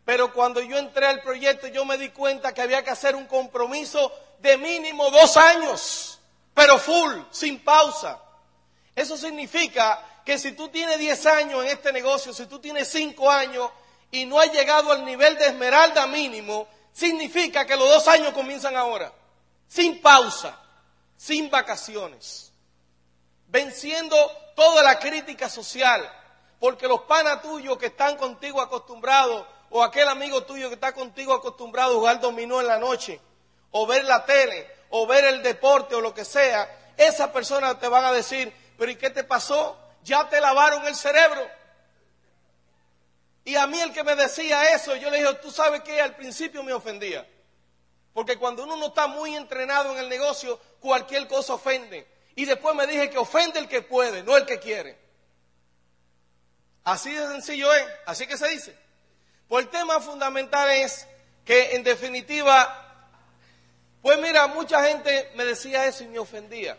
pero 0.03 0.33
cuando 0.33 0.61
yo 0.61 0.77
entré 0.77 1.07
al 1.07 1.21
proyecto 1.21 1.67
yo 1.67 1.85
me 1.85 1.97
di 1.97 2.09
cuenta 2.09 2.53
que 2.53 2.61
había 2.61 2.83
que 2.83 2.91
hacer 2.91 3.15
un 3.15 3.25
compromiso 3.25 4.11
de 4.39 4.57
mínimo 4.57 5.09
dos 5.09 5.37
años, 5.37 6.19
pero 6.53 6.77
full, 6.77 7.13
sin 7.31 7.63
pausa. 7.63 8.19
Eso 8.95 9.17
significa 9.17 10.21
que 10.25 10.39
si 10.39 10.53
tú 10.53 10.69
tienes 10.69 10.97
10 10.99 11.25
años 11.27 11.63
en 11.63 11.69
este 11.69 11.91
negocio, 11.91 12.33
si 12.33 12.45
tú 12.47 12.59
tienes 12.59 12.87
5 12.89 13.29
años 13.29 13.69
y 14.15 14.25
no 14.25 14.39
has 14.39 14.51
llegado 14.51 14.91
al 14.91 15.03
nivel 15.03 15.37
de 15.37 15.47
esmeralda 15.47 16.07
mínimo, 16.07 16.67
significa 16.93 17.65
que 17.65 17.75
los 17.75 17.89
dos 17.89 18.07
años 18.07 18.33
comienzan 18.33 18.77
ahora, 18.77 19.11
sin 19.67 20.01
pausa, 20.01 20.57
sin 21.17 21.49
vacaciones, 21.49 22.53
venciendo 23.47 24.15
toda 24.55 24.81
la 24.83 24.97
crítica 24.99 25.49
social, 25.49 26.09
porque 26.59 26.87
los 26.87 27.01
panas 27.01 27.41
tuyos 27.41 27.77
que 27.77 27.87
están 27.87 28.15
contigo 28.15 28.61
acostumbrados, 28.61 29.45
o 29.69 29.83
aquel 29.83 30.07
amigo 30.07 30.43
tuyo 30.43 30.69
que 30.69 30.75
está 30.75 30.93
contigo 30.93 31.33
acostumbrado 31.33 31.91
a 31.91 31.95
jugar 31.95 32.21
dominó 32.21 32.61
en 32.61 32.67
la 32.67 32.77
noche, 32.77 33.19
o 33.71 33.85
ver 33.85 34.05
la 34.05 34.25
tele, 34.25 34.65
o 34.91 35.05
ver 35.05 35.25
el 35.25 35.43
deporte, 35.43 35.95
o 35.95 36.01
lo 36.01 36.13
que 36.13 36.23
sea, 36.23 36.93
esas 36.95 37.31
personas 37.31 37.77
te 37.81 37.89
van 37.89 38.05
a 38.05 38.13
decir, 38.13 38.53
pero 38.77 38.89
¿y 38.89 38.95
qué 38.95 39.09
te 39.09 39.25
pasó? 39.25 39.77
Ya 40.03 40.29
te 40.29 40.39
lavaron 40.39 40.87
el 40.87 40.95
cerebro. 40.95 41.45
Y 43.45 43.55
a 43.55 43.67
mí 43.67 43.79
el 43.79 43.93
que 43.93 44.03
me 44.03 44.15
decía 44.15 44.73
eso, 44.73 44.95
yo 44.95 45.11
le 45.11 45.19
dije, 45.19 45.33
tú 45.35 45.51
sabes 45.51 45.81
que 45.81 46.01
al 46.01 46.15
principio 46.15 46.63
me 46.63 46.73
ofendía. 46.73 47.25
Porque 48.11 48.37
cuando 48.37 48.63
uno 48.63 48.75
no 48.75 48.87
está 48.87 49.05
muy 49.05 49.35
entrenado 49.35 49.91
en 49.93 49.99
el 49.99 50.09
negocio, 50.09 50.59
cualquier 50.79 51.27
cosa 51.27 51.53
ofende. 51.53 52.07
Y 52.35 52.45
después 52.45 52.75
me 52.75 52.87
dije 52.87 53.09
que 53.09 53.19
ofende 53.19 53.59
el 53.59 53.67
que 53.67 53.83
puede, 53.83 54.23
no 54.23 54.35
el 54.35 54.47
que 54.47 54.59
quiere. 54.59 54.97
Así 56.83 57.13
de 57.13 57.27
sencillo 57.27 57.71
es, 57.71 57.85
así 58.07 58.25
que 58.25 58.35
se 58.35 58.47
dice. 58.47 58.75
Pues 59.47 59.65
el 59.65 59.71
tema 59.71 59.99
fundamental 59.99 60.71
es 60.71 61.07
que 61.45 61.75
en 61.75 61.83
definitiva, 61.83 63.11
pues 64.01 64.17
mira, 64.19 64.47
mucha 64.47 64.83
gente 64.85 65.31
me 65.35 65.45
decía 65.45 65.85
eso 65.85 66.03
y 66.03 66.07
me 66.07 66.17
ofendía. 66.17 66.77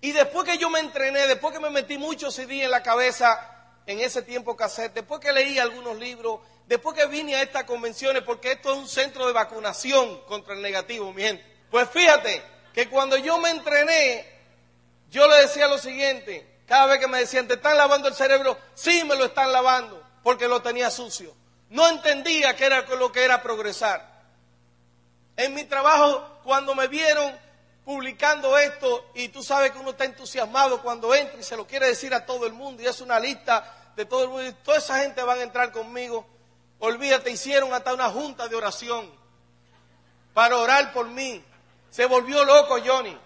Y 0.00 0.12
después 0.12 0.44
que 0.44 0.58
yo 0.58 0.70
me 0.70 0.78
entrené, 0.78 1.26
después 1.26 1.52
que 1.52 1.60
me 1.60 1.70
metí 1.70 1.98
muchos 1.98 2.34
CD 2.34 2.62
en 2.62 2.70
la 2.70 2.82
cabeza 2.82 3.53
en 3.86 4.00
ese 4.00 4.22
tiempo 4.22 4.56
cassette, 4.56 4.94
después 4.94 5.20
que 5.20 5.32
leí 5.32 5.58
algunos 5.58 5.98
libros, 5.98 6.40
después 6.66 6.96
que 6.96 7.06
vine 7.06 7.36
a 7.36 7.42
estas 7.42 7.64
convenciones, 7.64 8.22
porque 8.22 8.52
esto 8.52 8.72
es 8.72 8.78
un 8.78 8.88
centro 8.88 9.26
de 9.26 9.32
vacunación 9.32 10.22
contra 10.22 10.54
el 10.54 10.62
negativo, 10.62 11.12
mi. 11.12 11.24
Pues 11.70 11.88
fíjate 11.90 12.42
que 12.72 12.88
cuando 12.88 13.16
yo 13.16 13.38
me 13.38 13.50
entrené, 13.50 14.26
yo 15.10 15.28
le 15.28 15.42
decía 15.42 15.68
lo 15.68 15.78
siguiente, 15.78 16.60
cada 16.66 16.86
vez 16.86 16.98
que 16.98 17.08
me 17.08 17.18
decían, 17.18 17.46
¿te 17.46 17.54
están 17.54 17.76
lavando 17.76 18.08
el 18.08 18.14
cerebro? 18.14 18.56
Sí, 18.74 19.04
me 19.04 19.16
lo 19.16 19.26
están 19.26 19.52
lavando, 19.52 20.02
porque 20.22 20.48
lo 20.48 20.62
tenía 20.62 20.90
sucio. 20.90 21.34
No 21.68 21.88
entendía 21.88 22.56
qué 22.56 22.66
era 22.66 22.82
lo 22.82 23.12
que 23.12 23.24
era 23.24 23.42
progresar. 23.42 24.14
En 25.36 25.54
mi 25.54 25.64
trabajo, 25.64 26.40
cuando 26.44 26.74
me 26.74 26.86
vieron 26.88 27.43
publicando 27.84 28.56
esto 28.56 29.10
y 29.14 29.28
tú 29.28 29.42
sabes 29.42 29.70
que 29.70 29.78
uno 29.78 29.90
está 29.90 30.04
entusiasmado 30.04 30.80
cuando 30.80 31.14
entra 31.14 31.38
y 31.38 31.42
se 31.42 31.56
lo 31.56 31.66
quiere 31.66 31.86
decir 31.86 32.14
a 32.14 32.24
todo 32.24 32.46
el 32.46 32.54
mundo 32.54 32.82
y 32.82 32.86
es 32.86 33.00
una 33.00 33.20
lista 33.20 33.92
de 33.94 34.06
todo 34.06 34.22
el 34.24 34.28
mundo 34.30 34.46
y 34.46 34.52
toda 34.52 34.78
esa 34.78 34.98
gente 35.00 35.22
van 35.22 35.38
a 35.38 35.42
entrar 35.42 35.70
conmigo. 35.70 36.26
Olvídate, 36.78 37.30
hicieron 37.30 37.72
hasta 37.72 37.92
una 37.92 38.08
junta 38.08 38.48
de 38.48 38.56
oración 38.56 39.10
para 40.32 40.56
orar 40.56 40.92
por 40.92 41.06
mí. 41.08 41.44
Se 41.90 42.06
volvió 42.06 42.44
loco 42.44 42.78
Johnny. 42.84 43.16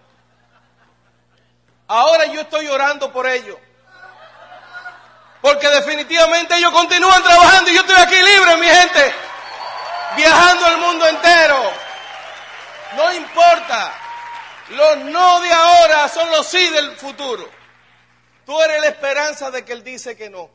Ahora 1.87 2.25
yo 2.25 2.41
estoy 2.41 2.67
orando 2.67 3.11
por 3.11 3.27
ellos. 3.27 3.57
Porque 5.41 5.67
definitivamente 5.69 6.55
ellos 6.57 6.71
continúan 6.71 7.23
trabajando 7.23 7.71
y 7.71 7.73
yo 7.73 7.81
estoy 7.81 7.95
aquí 7.95 8.15
libre, 8.15 8.57
mi 8.57 8.67
gente. 8.67 9.13
Viajando 10.17 10.67
el 10.67 10.77
mundo 10.79 11.07
entero. 11.07 11.71
No 12.97 13.13
importa. 13.13 14.08
Los 14.69 14.97
no 15.05 15.41
de 15.41 15.51
ahora 15.51 16.07
son 16.09 16.29
los 16.29 16.45
sí 16.45 16.69
del 16.69 16.95
futuro. 16.95 17.47
Tú 18.45 18.59
eres 18.61 18.81
la 18.81 18.87
esperanza 18.87 19.51
de 19.51 19.65
que 19.65 19.73
Él 19.73 19.83
dice 19.83 20.15
que 20.15 20.29
no. 20.29 20.49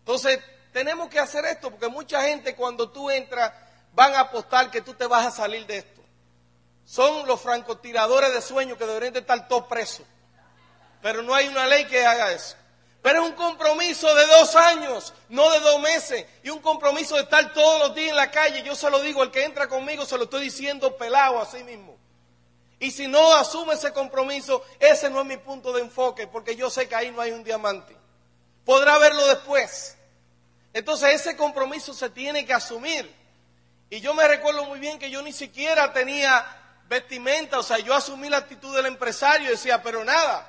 Entonces, 0.00 0.40
tenemos 0.72 1.08
que 1.08 1.18
hacer 1.18 1.44
esto 1.46 1.70
porque 1.70 1.88
mucha 1.88 2.22
gente 2.22 2.54
cuando 2.54 2.90
tú 2.90 3.10
entras 3.10 3.52
van 3.92 4.14
a 4.14 4.20
apostar 4.20 4.70
que 4.70 4.80
tú 4.80 4.94
te 4.94 5.06
vas 5.06 5.26
a 5.26 5.30
salir 5.30 5.66
de 5.66 5.78
esto. 5.78 6.02
Son 6.84 7.26
los 7.26 7.40
francotiradores 7.40 8.32
de 8.32 8.40
sueños 8.40 8.78
que 8.78 8.86
deberían 8.86 9.12
de 9.12 9.20
estar 9.20 9.48
todos 9.48 9.66
presos. 9.66 10.06
Pero 11.02 11.22
no 11.22 11.34
hay 11.34 11.48
una 11.48 11.66
ley 11.66 11.84
que 11.86 12.06
haga 12.06 12.32
eso. 12.32 12.56
Pero 13.02 13.22
es 13.22 13.30
un 13.30 13.36
compromiso 13.36 14.14
de 14.14 14.26
dos 14.26 14.56
años, 14.56 15.14
no 15.28 15.50
de 15.50 15.60
dos 15.60 15.80
meses. 15.80 16.26
Y 16.42 16.50
un 16.50 16.60
compromiso 16.60 17.14
de 17.16 17.22
estar 17.22 17.52
todos 17.52 17.80
los 17.80 17.94
días 17.94 18.10
en 18.10 18.16
la 18.16 18.30
calle. 18.30 18.62
Yo 18.62 18.74
se 18.74 18.90
lo 18.90 19.00
digo, 19.00 19.22
el 19.22 19.30
que 19.30 19.44
entra 19.44 19.68
conmigo 19.68 20.04
se 20.04 20.16
lo 20.16 20.24
estoy 20.24 20.44
diciendo 20.44 20.96
pelado 20.96 21.40
a 21.40 21.46
sí 21.46 21.62
mismo. 21.64 21.96
Y 22.80 22.90
si 22.90 23.08
no 23.08 23.34
asume 23.34 23.74
ese 23.74 23.92
compromiso, 23.92 24.64
ese 24.78 25.10
no 25.10 25.20
es 25.20 25.26
mi 25.26 25.36
punto 25.36 25.72
de 25.72 25.82
enfoque, 25.82 26.26
porque 26.26 26.54
yo 26.54 26.70
sé 26.70 26.88
que 26.88 26.94
ahí 26.94 27.10
no 27.10 27.20
hay 27.20 27.32
un 27.32 27.42
diamante. 27.42 27.96
Podrá 28.64 28.98
verlo 28.98 29.26
después. 29.26 29.96
Entonces 30.72 31.14
ese 31.14 31.36
compromiso 31.36 31.92
se 31.92 32.10
tiene 32.10 32.46
que 32.46 32.54
asumir. 32.54 33.12
Y 33.90 34.00
yo 34.00 34.14
me 34.14 34.28
recuerdo 34.28 34.64
muy 34.66 34.78
bien 34.78 34.98
que 34.98 35.10
yo 35.10 35.22
ni 35.22 35.32
siquiera 35.32 35.92
tenía 35.92 36.46
vestimenta, 36.88 37.58
o 37.58 37.62
sea, 37.62 37.78
yo 37.78 37.94
asumí 37.94 38.28
la 38.28 38.38
actitud 38.38 38.74
del 38.76 38.86
empresario 38.86 39.48
y 39.48 39.50
decía, 39.50 39.82
pero 39.82 40.04
nada, 40.04 40.46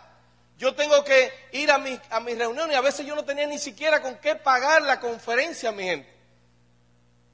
yo 0.58 0.76
tengo 0.76 1.04
que 1.04 1.32
ir 1.54 1.72
a 1.72 1.78
mis 1.78 2.00
a 2.10 2.20
mi 2.20 2.36
reuniones 2.36 2.76
y 2.76 2.78
a 2.78 2.82
veces 2.82 3.06
yo 3.06 3.16
no 3.16 3.24
tenía 3.24 3.48
ni 3.48 3.58
siquiera 3.58 4.02
con 4.02 4.18
qué 4.18 4.36
pagar 4.36 4.82
la 4.82 5.00
conferencia, 5.00 5.72
mi 5.72 5.84
gente. 5.84 6.14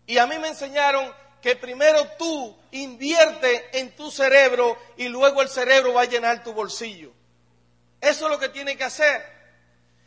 Y 0.08 0.20
a 0.20 0.28
mí 0.28 0.38
me 0.38 0.50
enseñaron 0.50 1.12
que 1.46 1.56
primero 1.56 2.08
tú 2.18 2.58
invierte 2.72 3.70
en 3.78 3.96
tu 3.96 4.10
cerebro 4.10 4.76
y 4.98 5.10
luego 5.10 5.44
el 5.44 5.48
cerebro 5.48 5.94
va 5.94 6.02
a 6.02 6.06
llenar 6.06 6.44
tu 6.44 6.54
bolsillo. 6.54 7.12
Eso 8.02 8.26
es 8.26 8.32
lo 8.32 8.40
que 8.40 8.50
tiene 8.50 8.76
que 8.76 8.84
hacer. 8.84 9.24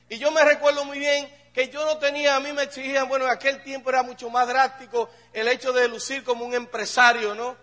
Y 0.08 0.18
yo 0.18 0.32
me 0.32 0.44
recuerdo 0.44 0.84
muy 0.84 0.98
bien 0.98 1.32
que 1.54 1.68
yo 1.68 1.86
no 1.86 1.98
tenía, 1.98 2.34
a 2.34 2.40
mí 2.40 2.52
me 2.52 2.64
exigían, 2.64 3.08
bueno, 3.08 3.26
en 3.26 3.30
aquel 3.30 3.62
tiempo 3.62 3.88
era 3.88 4.02
mucho 4.02 4.28
más 4.30 4.48
drástico 4.48 5.10
el 5.32 5.46
hecho 5.46 5.72
de 5.72 5.86
lucir 5.86 6.24
como 6.24 6.44
un 6.44 6.54
empresario, 6.54 7.36
¿no? 7.36 7.56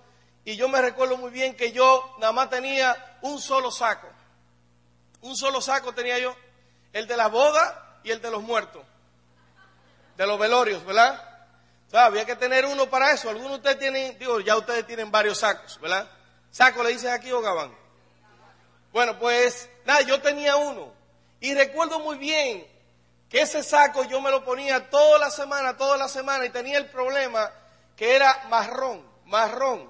Y 0.45 0.55
yo 0.55 0.69
me 0.69 0.81
recuerdo 0.81 1.17
muy 1.17 1.31
bien 1.31 1.53
que 1.53 1.73
yo 1.73 2.15
nada 2.19 2.31
más 2.31 2.49
tenía 2.49 3.17
un 3.23 3.41
solo 3.41 3.71
saco. 3.71 4.07
Un 5.19 5.35
solo 5.35 5.59
saco 5.59 5.93
tenía 5.93 6.17
yo, 6.17 6.33
el 6.93 7.07
de 7.07 7.17
la 7.17 7.27
boda 7.27 7.99
y 8.05 8.11
el 8.11 8.21
de 8.21 8.31
los 8.31 8.41
muertos, 8.41 8.83
de 10.15 10.25
los 10.25 10.39
velorios, 10.39 10.85
¿verdad? 10.85 11.34
Había 11.97 12.25
que 12.25 12.35
tener 12.35 12.65
uno 12.65 12.89
para 12.89 13.11
eso. 13.11 13.29
Algunos 13.29 13.51
de 13.51 13.57
ustedes 13.57 13.79
tienen, 13.79 14.17
digo, 14.19 14.39
ya 14.39 14.57
ustedes 14.57 14.85
tienen 14.85 15.11
varios 15.11 15.39
sacos, 15.39 15.79
¿verdad? 15.79 16.09
¿Saco 16.51 16.83
le 16.83 16.89
dicen 16.91 17.11
aquí 17.11 17.31
o 17.31 17.41
gabán? 17.41 17.75
Bueno, 18.91 19.17
pues 19.19 19.69
nada, 19.85 20.01
yo 20.01 20.21
tenía 20.21 20.55
uno. 20.55 20.93
Y 21.39 21.53
recuerdo 21.53 21.99
muy 21.99 22.17
bien 22.17 22.65
que 23.29 23.41
ese 23.41 23.63
saco 23.63 24.03
yo 24.05 24.21
me 24.21 24.31
lo 24.31 24.43
ponía 24.43 24.89
toda 24.89 25.19
la 25.19 25.29
semana, 25.29 25.77
toda 25.77 25.97
la 25.97 26.07
semana, 26.07 26.45
y 26.45 26.49
tenía 26.49 26.77
el 26.77 26.89
problema 26.89 27.51
que 27.95 28.15
era 28.15 28.45
marrón, 28.49 29.05
marrón. 29.25 29.89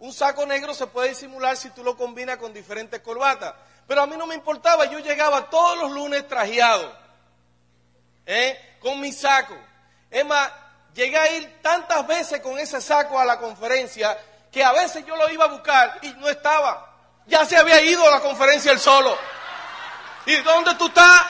Un 0.00 0.12
saco 0.12 0.46
negro 0.46 0.74
se 0.74 0.86
puede 0.86 1.10
disimular 1.10 1.56
si 1.56 1.70
tú 1.70 1.84
lo 1.84 1.96
combinas 1.96 2.38
con 2.38 2.52
diferentes 2.52 3.00
corbatas. 3.00 3.54
Pero 3.86 4.02
a 4.02 4.06
mí 4.06 4.16
no 4.16 4.26
me 4.26 4.34
importaba, 4.34 4.86
yo 4.86 4.98
llegaba 4.98 5.50
todos 5.50 5.78
los 5.78 5.90
lunes 5.92 6.26
trajeado, 6.26 6.96
¿eh? 8.24 8.76
con 8.80 9.00
mi 9.00 9.12
saco. 9.12 9.56
Es 10.10 10.24
más, 10.24 10.50
llegué 10.94 11.16
a 11.16 11.36
ir 11.36 11.60
tantas 11.62 12.06
veces 12.06 12.40
con 12.40 12.58
ese 12.58 12.80
saco 12.80 13.18
a 13.18 13.24
la 13.24 13.38
conferencia 13.38 14.18
que 14.50 14.64
a 14.64 14.72
veces 14.72 15.04
yo 15.06 15.16
lo 15.16 15.28
iba 15.30 15.44
a 15.44 15.48
buscar 15.48 15.98
y 16.02 16.12
no 16.14 16.28
estaba. 16.28 16.94
Ya 17.26 17.44
se 17.44 17.56
había 17.56 17.80
ido 17.82 18.06
a 18.06 18.10
la 18.10 18.20
conferencia 18.20 18.72
él 18.72 18.80
solo. 18.80 19.16
¿Y 20.26 20.36
dónde 20.36 20.74
tú 20.74 20.88
estás? 20.88 21.26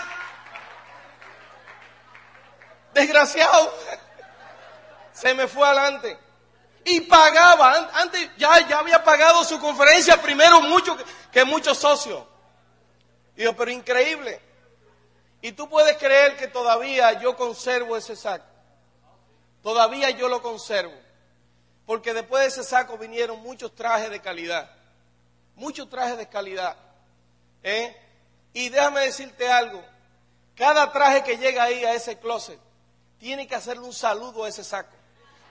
desgraciado, 2.93 3.73
se 5.13 5.35
me 5.35 5.49
fue 5.49 5.67
adelante. 5.67 6.19
Y 6.85 7.03
pagaba, 7.03 7.91
antes 7.95 8.31
ya, 8.37 8.67
ya 8.67 8.79
había 8.79 9.05
pagado 9.05 9.45
su 9.45 9.61
conferencia 9.61 10.21
primero 10.21 10.61
mucho 10.63 10.97
que, 11.31 11.45
muchos 11.45 11.79
socios. 11.79 12.25
Digo, 13.37 13.55
pero 13.55 13.71
increíble. 13.71 14.41
Y 15.43 15.53
tú 15.53 15.69
puedes 15.69 15.97
creer 15.99 16.37
que 16.37 16.49
todavía 16.49 17.21
yo 17.21 17.37
conservo 17.37 17.97
ese 17.97 18.17
saco. 18.17 18.45
Todavía 19.63 20.11
yo 20.11 20.29
lo 20.29 20.43
conservo. 20.43 20.95
Porque 21.87 22.15
después 22.15 22.43
de 22.43 22.49
ese 22.49 22.65
saco 22.65 22.97
vinieron 22.99 23.41
muchos 23.43 23.75
trajes 23.75 24.11
de 24.11 24.21
calidad. 24.21 24.71
Muchos 25.57 25.91
trajes 25.91 26.17
de 26.17 26.29
calidad. 26.29 26.77
¿eh? 27.63 27.97
Y 28.53 28.69
déjame 28.69 29.01
decirte 29.01 29.51
algo. 29.51 29.85
Cada 30.57 30.93
traje 30.93 31.23
que 31.23 31.37
llega 31.37 31.65
ahí 31.65 31.85
a 31.85 31.95
ese 31.95 32.19
closet, 32.19 32.59
tiene 33.19 33.47
que 33.47 33.55
hacerle 33.55 33.85
un 33.85 33.93
saludo 33.93 34.45
a 34.45 34.49
ese 34.49 34.63
saco. 34.63 34.95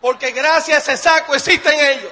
Porque 0.02 0.32
gracias 0.32 0.88
a 0.88 0.94
ese 0.94 1.04
saco 1.04 1.36
existen 1.36 1.80
ellos. 1.80 2.12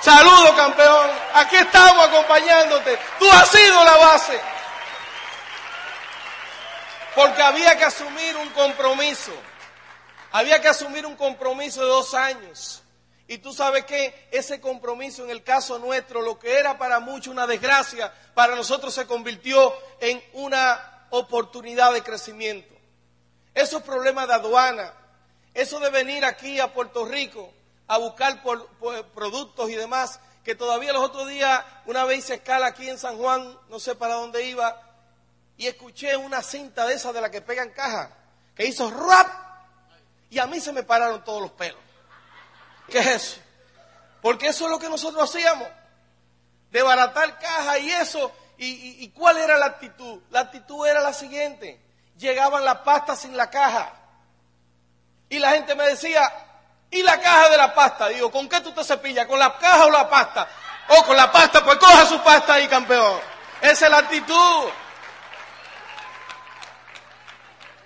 Saludo, 0.00 0.54
campeón. 0.56 1.10
Aquí 1.34 1.56
estamos 1.56 2.08
acompañándote. 2.08 2.98
Tú 3.18 3.30
has 3.30 3.48
sido 3.48 3.84
la 3.84 3.96
base. 3.96 4.40
Porque 7.14 7.42
había 7.42 7.76
que 7.76 7.84
asumir 7.84 8.36
un 8.36 8.48
compromiso. 8.50 9.32
Había 10.32 10.60
que 10.60 10.68
asumir 10.68 11.06
un 11.06 11.16
compromiso 11.16 11.82
de 11.82 11.88
dos 11.88 12.14
años. 12.14 12.82
Y 13.26 13.38
tú 13.38 13.52
sabes 13.52 13.84
que 13.84 14.28
ese 14.30 14.60
compromiso 14.60 15.22
en 15.22 15.30
el 15.30 15.42
caso 15.42 15.78
nuestro, 15.78 16.22
lo 16.22 16.38
que 16.38 16.58
era 16.58 16.78
para 16.78 16.98
muchos 16.98 17.32
una 17.32 17.46
desgracia, 17.46 18.12
para 18.34 18.56
nosotros 18.56 18.94
se 18.94 19.06
convirtió 19.06 19.74
en 20.00 20.22
una 20.32 21.06
oportunidad 21.10 21.92
de 21.92 22.02
crecimiento. 22.02 22.74
Esos 23.54 23.82
problemas 23.82 24.28
de 24.28 24.34
aduana, 24.34 24.94
eso 25.52 25.78
de 25.80 25.90
venir 25.90 26.24
aquí 26.24 26.58
a 26.58 26.72
Puerto 26.72 27.04
Rico 27.04 27.52
a 27.86 27.98
buscar 27.98 28.42
productos 29.14 29.70
y 29.70 29.74
demás, 29.74 30.20
que 30.44 30.54
todavía 30.54 30.92
los 30.92 31.02
otros 31.02 31.28
días, 31.28 31.62
una 31.86 32.04
vez 32.04 32.20
hice 32.20 32.34
escala 32.34 32.68
aquí 32.68 32.88
en 32.88 32.98
San 32.98 33.18
Juan, 33.18 33.58
no 33.68 33.80
sé 33.80 33.94
para 33.94 34.14
dónde 34.14 34.44
iba, 34.44 34.80
y 35.56 35.66
escuché 35.66 36.16
una 36.16 36.42
cinta 36.42 36.86
de 36.86 36.94
esas 36.94 37.12
de 37.12 37.20
la 37.20 37.30
que 37.30 37.42
pegan 37.42 37.70
caja, 37.70 38.10
que 38.54 38.66
hizo 38.66 38.90
rap, 38.90 39.28
y 40.30 40.38
a 40.38 40.46
mí 40.46 40.60
se 40.60 40.72
me 40.72 40.82
pararon 40.82 41.24
todos 41.24 41.42
los 41.42 41.52
pelos. 41.52 41.80
¿Qué 42.88 42.98
es 42.98 43.06
eso? 43.06 43.40
Porque 44.20 44.48
eso 44.48 44.64
es 44.64 44.70
lo 44.70 44.78
que 44.78 44.88
nosotros 44.88 45.22
hacíamos, 45.28 45.68
de 46.70 46.82
baratar 46.82 47.38
caja 47.38 47.78
y 47.78 47.90
eso. 47.90 48.32
¿Y, 48.60 49.08
cuál 49.10 49.38
era 49.38 49.56
la 49.56 49.66
actitud? 49.66 50.20
La 50.30 50.40
actitud 50.40 50.86
era 50.86 51.00
la 51.00 51.12
siguiente. 51.12 51.80
Llegaban 52.16 52.64
las 52.64 52.78
pastas 52.78 53.20
sin 53.20 53.36
la 53.36 53.48
caja. 53.48 53.92
Y 55.28 55.38
la 55.38 55.52
gente 55.52 55.76
me 55.76 55.84
decía, 55.84 56.30
¿y 56.90 57.02
la 57.02 57.20
caja 57.20 57.50
de 57.50 57.56
la 57.56 57.72
pasta? 57.72 58.08
Digo, 58.08 58.32
¿con 58.32 58.48
qué 58.48 58.60
tú 58.60 58.72
te 58.72 58.82
cepillas? 58.82 59.26
¿Con 59.26 59.38
la 59.38 59.56
caja 59.58 59.86
o 59.86 59.90
la 59.90 60.08
pasta? 60.08 60.48
O 60.88 61.04
con 61.04 61.16
la 61.16 61.30
pasta, 61.30 61.64
pues 61.64 61.78
coja 61.78 62.06
su 62.06 62.20
pasta 62.20 62.54
ahí, 62.54 62.66
campeón. 62.66 63.20
Esa 63.60 63.84
es 63.84 63.90
la 63.90 63.98
actitud. 63.98 64.64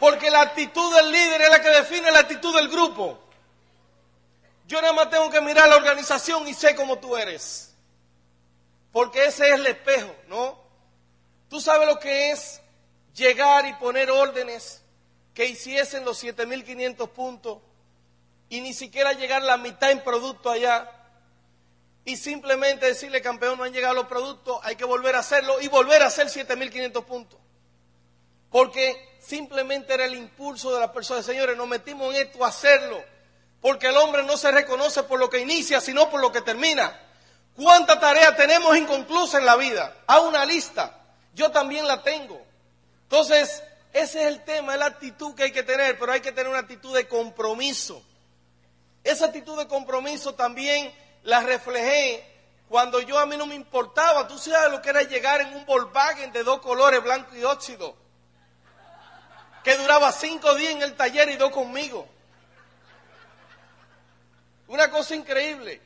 Porque 0.03 0.33
la 0.33 0.41
actitud 0.41 0.97
del 0.97 1.13
líder 1.13 1.43
es 1.43 1.49
la 1.49 1.63
que 1.63 1.69
define 1.69 2.11
la 2.11 2.19
actitud 2.19 2.53
del 2.57 2.69
grupo. 2.69 3.21
Yo 4.67 4.83
nada 4.83 4.93
más 4.93 5.09
tengo 5.09 5.31
que 5.31 5.41
mirar 5.41 5.69
la 5.69 5.77
organización 5.77 6.49
y 6.49 6.55
sé 6.55 6.75
cómo 6.75 6.99
tú 6.99 7.17
eres. 7.17 7.73
Porque 8.91 9.27
ese 9.27 9.47
es 9.47 9.55
el 9.55 9.65
espejo, 9.65 10.13
¿no? 10.27 10.59
Tú 11.49 11.61
sabes 11.61 11.87
lo 11.87 12.01
que 12.01 12.33
es 12.33 12.61
llegar 13.15 13.65
y 13.65 13.75
poner 13.75 14.11
órdenes 14.11 14.83
que 15.35 15.47
hiciesen 15.47 16.05
los 16.05 16.21
7.500 16.25 17.09
puntos 17.11 17.59
y 18.49 18.61
ni 18.61 18.75
siquiera 18.75 19.13
llegar 19.13 19.43
la 19.43 19.57
mitad 19.57 19.93
en 19.93 20.03
producto 20.03 20.51
allá 20.51 20.91
y 22.05 22.17
simplemente 22.17 22.87
decirle, 22.87 23.23
campeón, 23.23 23.57
no 23.57 23.63
han 23.63 23.73
llegado 23.73 23.95
los 23.95 24.09
productos, 24.09 24.59
hay 24.65 24.75
que 24.75 24.85
volver 24.85 25.15
a 25.15 25.21
hacerlo 25.21 25.61
y 25.61 25.69
volver 25.69 26.03
a 26.03 26.07
hacer 26.07 26.27
7.500 26.27 27.05
puntos. 27.05 27.39
Porque 28.53 29.17
simplemente 29.21 29.95
era 29.95 30.05
el 30.05 30.15
impulso 30.15 30.73
de 30.73 30.81
las 30.81 30.91
personas. 30.91 31.27
Señores, 31.27 31.57
nos 31.57 31.67
metimos 31.67 32.15
en 32.15 32.23
esto 32.23 32.45
a 32.45 32.49
hacerlo. 32.49 33.03
Porque 33.61 33.89
el 33.89 33.97
hombre 33.97 34.23
no 34.23 34.37
se 34.37 34.53
reconoce 34.53 35.03
por 35.05 35.19
lo 35.19 35.31
que 35.31 35.39
inicia, 35.39 35.81
sino 35.81 36.11
por 36.11 36.21
lo 36.21 36.31
que 36.31 36.43
termina. 36.43 37.01
¿Cuánta 37.57 37.99
tarea 37.99 38.37
tenemos 38.37 38.77
inconclusa 38.77 39.39
en 39.39 39.47
la 39.47 39.57
vida? 39.57 39.97
A 40.07 40.21
una 40.21 40.45
lista. 40.45 41.01
Yo 41.35 41.51
también 41.51 41.87
la 41.89 42.03
tengo. 42.03 42.41
Entonces, 43.05 43.63
ese 43.93 44.23
es 44.23 44.27
el 44.27 44.45
tema, 44.45 44.73
es 44.73 44.79
la 44.79 44.87
actitud 44.87 45.35
que 45.35 45.45
hay 45.45 45.53
que 45.53 45.63
tener, 45.63 45.99
pero 45.99 46.13
hay 46.13 46.21
que 46.21 46.33
tener 46.33 46.49
una 46.49 46.61
actitud 46.61 46.95
de 46.95 47.07
compromiso. 47.07 48.03
Esa 49.05 49.27
actitud 49.27 49.59
de 49.59 49.69
compromiso 49.69 50.35
también 50.35 50.93
la 51.25 51.41
reflejé 51.41 52.25
cuando 52.69 53.01
yo 53.01 53.19
a 53.19 53.27
mí 53.27 53.37
no 53.37 53.47
me 53.47 53.55
importaba. 53.55 54.27
Tú 54.27 54.39
sabes 54.39 54.73
lo 54.73 54.81
que 54.81 54.91
era 54.91 55.03
llegar 55.03 55.41
en 55.43 55.55
un 55.55 55.67
Volkswagen 55.67 56.33
de 56.33 56.43
dos 56.43 56.61
colores, 56.61 57.03
blanco 57.03 57.37
y 57.37 57.45
óxido, 57.45 57.95
que 59.63 59.77
duraba 59.77 60.13
cinco 60.13 60.55
días 60.55 60.73
en 60.73 60.83
el 60.83 60.95
taller 60.95 61.29
y 61.31 61.37
dos 61.37 61.51
conmigo. 61.51 62.09
Una 64.69 64.91
cosa 64.91 65.15
increíble. 65.15 65.81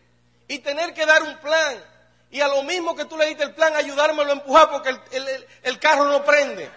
Y 0.48 0.60
tener 0.60 0.94
que 0.94 1.04
dar 1.04 1.22
un 1.22 1.36
plan. 1.38 1.82
Y 2.30 2.40
a 2.40 2.48
lo 2.48 2.62
mismo 2.62 2.94
que 2.94 3.04
tú 3.04 3.16
le 3.16 3.26
diste 3.26 3.44
el 3.44 3.54
plan, 3.54 3.74
ayudármelo 3.74 4.30
a 4.30 4.34
empujar 4.34 4.70
porque 4.70 4.90
el, 4.90 5.46
el 5.62 5.78
carro 5.78 6.04
no 6.04 6.24
prende. 6.24 6.70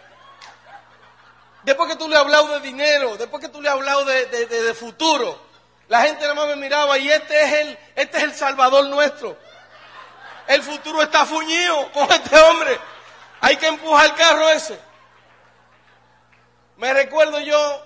Después 1.63 1.89
que 1.89 1.97
tú 1.97 2.07
le 2.07 2.15
has 2.15 2.21
hablado 2.21 2.47
de 2.47 2.59
dinero, 2.61 3.17
después 3.17 3.41
que 3.41 3.49
tú 3.49 3.61
le 3.61 3.69
has 3.69 3.75
hablado 3.75 4.05
de, 4.05 4.73
futuro, 4.73 5.39
la 5.87 6.01
gente 6.03 6.21
nada 6.21 6.33
más 6.33 6.47
me 6.47 6.55
miraba 6.55 6.97
y 6.97 7.11
este 7.11 7.43
es 7.43 7.53
el, 7.53 7.79
este 7.95 8.17
es 8.17 8.23
el 8.23 8.33
salvador 8.33 8.85
nuestro. 8.85 9.37
El 10.47 10.63
futuro 10.63 11.01
está 11.01 11.25
fuñido 11.25 11.91
con 11.91 12.09
este 12.11 12.39
hombre. 12.39 12.79
Hay 13.41 13.57
que 13.57 13.67
empujar 13.67 14.05
el 14.07 14.15
carro 14.15 14.49
ese. 14.49 14.79
Me 16.79 16.91
recuerdo 16.93 17.39
yo, 17.39 17.83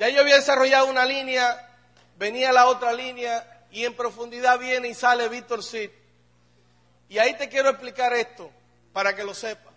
ya 0.00 0.08
yo 0.08 0.22
había 0.22 0.34
desarrollado 0.34 0.86
una 0.86 1.04
línea, 1.04 1.70
venía 2.16 2.52
la 2.52 2.66
otra 2.66 2.92
línea 2.92 3.66
y 3.70 3.84
en 3.84 3.94
profundidad 3.94 4.58
viene 4.58 4.88
y 4.88 4.94
sale 4.94 5.28
Víctor 5.28 5.62
Sid. 5.62 5.90
Y 7.08 7.18
ahí 7.18 7.34
te 7.36 7.48
quiero 7.48 7.68
explicar 7.68 8.12
esto 8.12 8.50
para 8.92 9.14
que 9.14 9.22
lo 9.22 9.34
sepas 9.34 9.74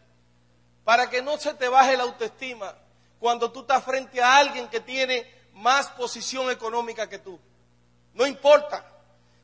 para 0.88 1.10
que 1.10 1.22
no 1.22 1.38
se 1.38 1.54
te 1.56 1.68
baje 1.68 1.98
la 1.98 2.04
autoestima 2.04 2.74
cuando 3.20 3.52
tú 3.52 3.60
estás 3.60 3.84
frente 3.84 4.22
a 4.22 4.38
alguien 4.38 4.70
que 4.70 4.80
tiene 4.80 5.30
más 5.56 5.88
posición 5.90 6.50
económica 6.50 7.10
que 7.10 7.20
tú. 7.20 7.38
No 8.14 8.26
importa, 8.26 8.86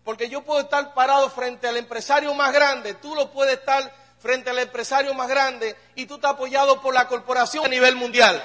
porque 0.06 0.30
yo 0.30 0.42
puedo 0.46 0.62
estar 0.62 0.94
parado 0.94 1.30
frente 1.30 1.68
al 1.68 1.76
empresario 1.76 2.34
más 2.34 2.54
grande, 2.54 2.94
tú 2.94 3.14
lo 3.14 3.30
puedes 3.30 3.60
estar 3.60 3.94
frente 4.24 4.52
al 4.52 4.60
empresario 4.60 5.14
más 5.14 5.28
grande 5.28 5.76
y 5.96 6.06
tú 6.06 6.16
estás 6.16 6.32
apoyado 6.32 6.82
por 6.82 6.94
la 6.94 7.10
corporación 7.10 7.66
a 7.66 7.68
nivel 7.68 7.98
mundial. 7.98 8.42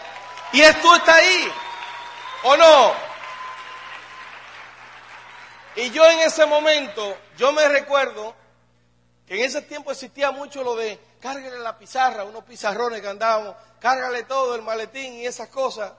Y 0.52 0.60
esto 0.60 0.96
está 0.96 1.14
ahí, 1.14 1.48
¿o 2.42 2.56
no? 2.56 2.92
Y 5.76 5.90
yo 5.90 6.04
en 6.10 6.18
ese 6.18 6.46
momento, 6.46 7.16
yo 7.36 7.52
me 7.52 7.68
recuerdo 7.68 8.34
que 9.24 9.36
en 9.38 9.44
ese 9.44 9.62
tiempo 9.62 9.92
existía 9.92 10.32
mucho 10.32 10.64
lo 10.64 10.74
de 10.74 10.98
cárgale 11.20 11.60
la 11.60 11.78
pizarra, 11.78 12.24
unos 12.24 12.42
pizarrones 12.42 13.00
que 13.00 13.06
andábamos, 13.06 13.54
cárgale 13.78 14.24
todo 14.24 14.56
el 14.56 14.62
maletín 14.62 15.14
y 15.14 15.26
esas 15.26 15.48
cosas. 15.48 15.92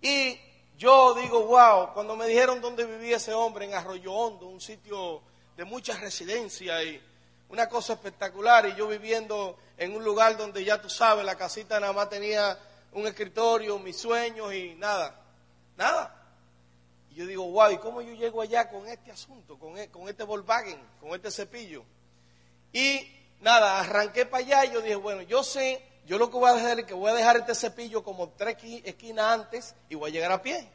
Y 0.00 0.38
yo 0.78 1.14
digo, 1.14 1.44
wow, 1.46 1.92
cuando 1.92 2.14
me 2.14 2.28
dijeron 2.28 2.60
dónde 2.60 2.84
vivía 2.84 3.16
ese 3.16 3.34
hombre, 3.34 3.64
en 3.64 3.74
Arroyo 3.74 4.12
Hondo, 4.12 4.46
un 4.46 4.60
sitio 4.60 5.22
de 5.56 5.64
mucha 5.64 5.96
residencia 5.96 6.80
y 6.84 7.02
una 7.52 7.68
cosa 7.68 7.92
espectacular, 7.92 8.66
y 8.66 8.74
yo 8.76 8.88
viviendo 8.88 9.58
en 9.76 9.94
un 9.94 10.02
lugar 10.02 10.38
donde 10.38 10.64
ya 10.64 10.80
tú 10.80 10.88
sabes, 10.88 11.22
la 11.22 11.36
casita 11.36 11.78
nada 11.78 11.92
más 11.92 12.08
tenía 12.08 12.58
un 12.92 13.06
escritorio, 13.06 13.78
mis 13.78 13.98
sueños 13.98 14.54
y 14.54 14.74
nada, 14.76 15.20
nada. 15.76 16.18
Y 17.10 17.16
yo 17.16 17.26
digo, 17.26 17.44
wow, 17.50 17.70
¿y 17.70 17.76
cómo 17.76 18.00
yo 18.00 18.14
llego 18.14 18.40
allá 18.40 18.70
con 18.70 18.88
este 18.88 19.12
asunto, 19.12 19.58
con, 19.58 19.76
e, 19.76 19.90
con 19.90 20.08
este 20.08 20.24
Volkswagen, 20.24 20.80
con 20.98 21.10
este 21.10 21.30
cepillo? 21.30 21.84
Y 22.72 23.06
nada, 23.42 23.80
arranqué 23.80 24.24
para 24.24 24.42
allá 24.42 24.64
y 24.64 24.72
yo 24.72 24.80
dije, 24.80 24.94
bueno, 24.94 25.20
yo 25.20 25.44
sé, 25.44 25.86
yo 26.06 26.16
lo 26.16 26.30
que 26.30 26.38
voy 26.38 26.48
a 26.48 26.54
hacer 26.54 26.78
es 26.80 26.86
que 26.86 26.94
voy 26.94 27.10
a 27.10 27.14
dejar 27.14 27.36
este 27.36 27.54
cepillo 27.54 28.02
como 28.02 28.30
tres 28.30 28.56
esquinas 28.62 29.26
antes 29.26 29.74
y 29.90 29.94
voy 29.94 30.10
a 30.10 30.14
llegar 30.14 30.32
a 30.32 30.40
pie. 30.40 30.66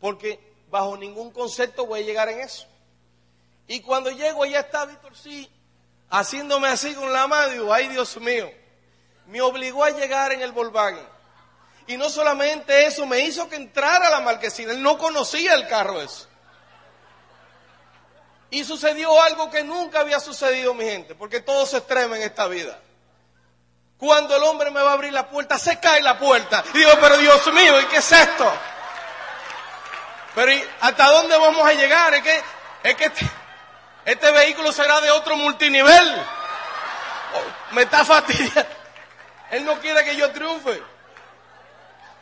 Porque 0.00 0.38
bajo 0.70 0.98
ningún 0.98 1.30
concepto 1.30 1.86
voy 1.86 2.00
a 2.00 2.04
llegar 2.04 2.28
en 2.28 2.40
eso. 2.40 2.66
Y 3.68 3.80
cuando 3.80 4.10
llego 4.10 4.42
allá 4.42 4.60
está 4.60 4.84
Víctor 4.84 5.16
sí, 5.16 5.50
haciéndome 6.12 6.68
así 6.68 6.94
con 6.94 7.12
la 7.12 7.26
mano, 7.26 7.48
digo, 7.48 7.72
ay 7.72 7.88
Dios 7.88 8.16
mío, 8.18 8.52
me 9.26 9.40
obligó 9.40 9.82
a 9.82 9.90
llegar 9.90 10.30
en 10.32 10.42
el 10.42 10.52
Volkswagen. 10.52 11.08
Y 11.86 11.96
no 11.96 12.08
solamente 12.08 12.86
eso, 12.86 13.06
me 13.06 13.20
hizo 13.20 13.48
que 13.48 13.56
entrara 13.56 14.08
la 14.08 14.20
marquesina. 14.20 14.72
Él 14.72 14.82
no 14.82 14.98
conocía 14.98 15.54
el 15.54 15.66
carro 15.66 16.00
eso. 16.00 16.28
Y 18.50 18.62
sucedió 18.64 19.20
algo 19.20 19.50
que 19.50 19.64
nunca 19.64 20.00
había 20.00 20.20
sucedido, 20.20 20.74
mi 20.74 20.84
gente, 20.84 21.14
porque 21.14 21.40
todo 21.40 21.66
se 21.66 21.78
extrema 21.78 22.16
en 22.16 22.22
esta 22.22 22.46
vida. 22.46 22.78
Cuando 23.96 24.36
el 24.36 24.42
hombre 24.42 24.70
me 24.70 24.82
va 24.82 24.90
a 24.90 24.94
abrir 24.94 25.12
la 25.12 25.28
puerta, 25.28 25.58
se 25.58 25.80
cae 25.80 26.02
la 26.02 26.18
puerta. 26.18 26.62
Y 26.74 26.78
digo, 26.78 26.90
pero 27.00 27.16
Dios 27.16 27.52
mío, 27.52 27.80
¿y 27.80 27.86
qué 27.86 27.96
es 27.96 28.12
esto? 28.12 28.52
Pero 30.34 30.52
¿hasta 30.80 31.06
dónde 31.10 31.36
vamos 31.38 31.66
a 31.66 31.72
llegar? 31.72 32.14
Es 32.14 32.22
que, 32.22 32.42
es 32.84 32.96
que 32.96 33.12
este, 34.04 34.30
vehículo 34.30 34.72
será 34.72 35.00
de 35.00 35.10
otro 35.10 35.36
multinivel. 35.36 36.16
Oh, 37.34 37.74
me 37.74 37.82
está 37.82 38.04
fastidiando. 38.04 38.66
Él 39.50 39.64
no 39.64 39.78
quiere 39.80 40.04
que 40.04 40.16
yo 40.16 40.30
triunfe. 40.32 40.82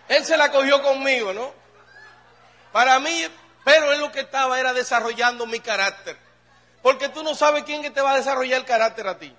Él 0.08 0.24
se 0.24 0.36
la 0.36 0.50
cogió 0.50 0.82
conmigo, 0.82 1.32
¿no? 1.32 1.52
Para 2.72 2.98
mí, 2.98 3.26
pero 3.64 3.92
él 3.92 4.00
lo 4.00 4.10
que 4.10 4.20
estaba 4.20 4.58
era 4.58 4.72
desarrollando 4.72 5.46
mi 5.46 5.60
carácter. 5.60 6.16
Porque 6.82 7.08
tú 7.08 7.22
no 7.22 7.34
sabes 7.34 7.64
quién 7.64 7.92
te 7.92 8.00
va 8.00 8.12
a 8.12 8.16
desarrollar 8.16 8.58
el 8.58 8.66
carácter 8.66 9.06
a 9.06 9.18
ti. 9.18 9.34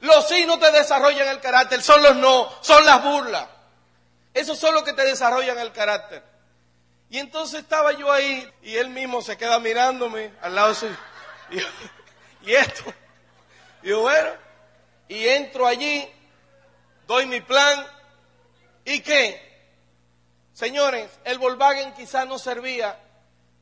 Los 0.00 0.28
sí 0.28 0.46
no 0.46 0.58
te 0.58 0.70
desarrollan 0.72 1.28
el 1.28 1.40
carácter, 1.40 1.82
son 1.82 2.02
los 2.02 2.16
no, 2.16 2.50
son 2.62 2.84
las 2.86 3.02
burlas. 3.02 3.46
Esos 4.32 4.58
son 4.58 4.74
los 4.74 4.82
que 4.82 4.92
te 4.92 5.04
desarrollan 5.04 5.58
el 5.58 5.72
carácter. 5.72 6.22
Y 7.10 7.18
entonces 7.18 7.60
estaba 7.60 7.92
yo 7.92 8.10
ahí 8.10 8.50
y 8.62 8.76
él 8.76 8.88
mismo 8.88 9.20
se 9.20 9.36
queda 9.36 9.58
mirándome 9.58 10.32
al 10.40 10.54
lado 10.54 10.74
suyo. 10.74 10.96
Y, 12.42 12.54
esto. 12.54 12.84
Y 13.82 13.90
yo, 13.90 14.00
bueno, 14.00 14.30
y 15.08 15.28
entro 15.28 15.66
allí, 15.66 16.08
doy 17.06 17.26
mi 17.26 17.42
plan. 17.42 17.86
¿Y 18.84 19.00
qué? 19.00 19.50
Señores, 20.54 21.10
el 21.24 21.38
Volkswagen 21.38 21.92
quizás 21.92 22.26
no 22.26 22.38
servía, 22.38 22.98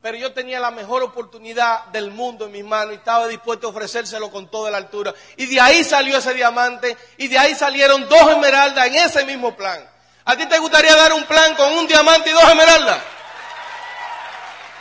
pero 0.01 0.17
yo 0.17 0.31
tenía 0.31 0.61
la 0.61 0.71
mejor 0.71 1.03
oportunidad 1.03 1.87
del 1.87 2.11
mundo 2.11 2.45
en 2.45 2.53
mis 2.53 2.63
manos 2.63 2.93
y 2.93 2.97
estaba 2.97 3.27
dispuesto 3.27 3.67
a 3.67 3.71
ofrecérselo 3.71 4.31
con 4.31 4.49
toda 4.49 4.71
la 4.71 4.77
altura. 4.77 5.13
Y 5.35 5.47
de 5.47 5.59
ahí 5.59 5.83
salió 5.83 6.17
ese 6.17 6.33
diamante 6.33 6.95
y 7.17 7.27
de 7.27 7.37
ahí 7.37 7.53
salieron 7.55 8.07
dos 8.07 8.31
esmeraldas 8.31 8.87
en 8.87 8.95
ese 8.95 9.25
mismo 9.25 9.57
plan. 9.57 9.85
¿A 10.23 10.37
ti 10.37 10.45
te 10.45 10.57
gustaría 10.57 10.95
dar 10.95 11.11
un 11.11 11.25
plan 11.25 11.53
con 11.55 11.71
un 11.73 11.85
diamante 11.85 12.29
y 12.29 12.33
dos 12.33 12.43
esmeraldas? 12.43 13.01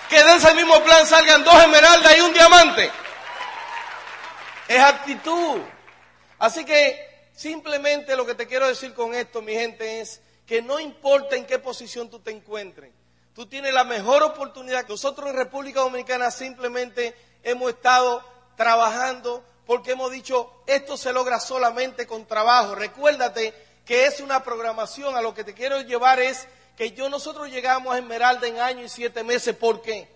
Que 0.08 0.24
de 0.24 0.36
ese 0.36 0.54
mismo 0.54 0.82
plan 0.82 1.06
salgan 1.06 1.44
dos 1.44 1.54
esmeraldas 1.54 2.16
y 2.16 2.20
un 2.20 2.32
diamante. 2.32 2.90
Es 4.66 4.80
actitud. 4.80 5.60
Así 6.38 6.64
que 6.64 7.28
simplemente 7.34 8.16
lo 8.16 8.24
que 8.24 8.34
te 8.34 8.46
quiero 8.46 8.66
decir 8.66 8.94
con 8.94 9.14
esto, 9.14 9.42
mi 9.42 9.52
gente, 9.52 10.00
es 10.00 10.20
que 10.46 10.62
no 10.62 10.80
importa 10.80 11.36
en 11.36 11.46
qué 11.46 11.58
posición 11.58 12.08
tú 12.08 12.20
te 12.20 12.30
encuentres, 12.30 12.90
tú 13.34 13.46
tienes 13.46 13.74
la 13.74 13.84
mejor 13.84 14.22
oportunidad. 14.22 14.88
Nosotros 14.88 15.28
en 15.28 15.36
República 15.36 15.80
Dominicana 15.80 16.30
simplemente 16.30 17.14
hemos 17.42 17.70
estado 17.70 18.24
trabajando 18.56 19.44
porque 19.66 19.92
hemos 19.92 20.10
dicho, 20.10 20.50
esto 20.66 20.96
se 20.96 21.12
logra 21.12 21.38
solamente 21.38 22.06
con 22.06 22.26
trabajo. 22.26 22.74
Recuérdate 22.74 23.52
que 23.84 24.06
es 24.06 24.20
una 24.20 24.42
programación, 24.42 25.16
a 25.16 25.20
lo 25.20 25.34
que 25.34 25.44
te 25.44 25.52
quiero 25.52 25.82
llevar 25.82 26.18
es 26.20 26.46
que 26.78 26.92
yo 26.92 27.08
nosotros 27.08 27.48
llegamos 27.48 27.92
a 27.92 27.98
Esmeralda 27.98 28.46
en 28.46 28.60
año 28.60 28.84
y 28.84 28.88
siete 28.88 29.24
meses. 29.24 29.56
¿Por 29.56 29.82
qué? 29.82 30.08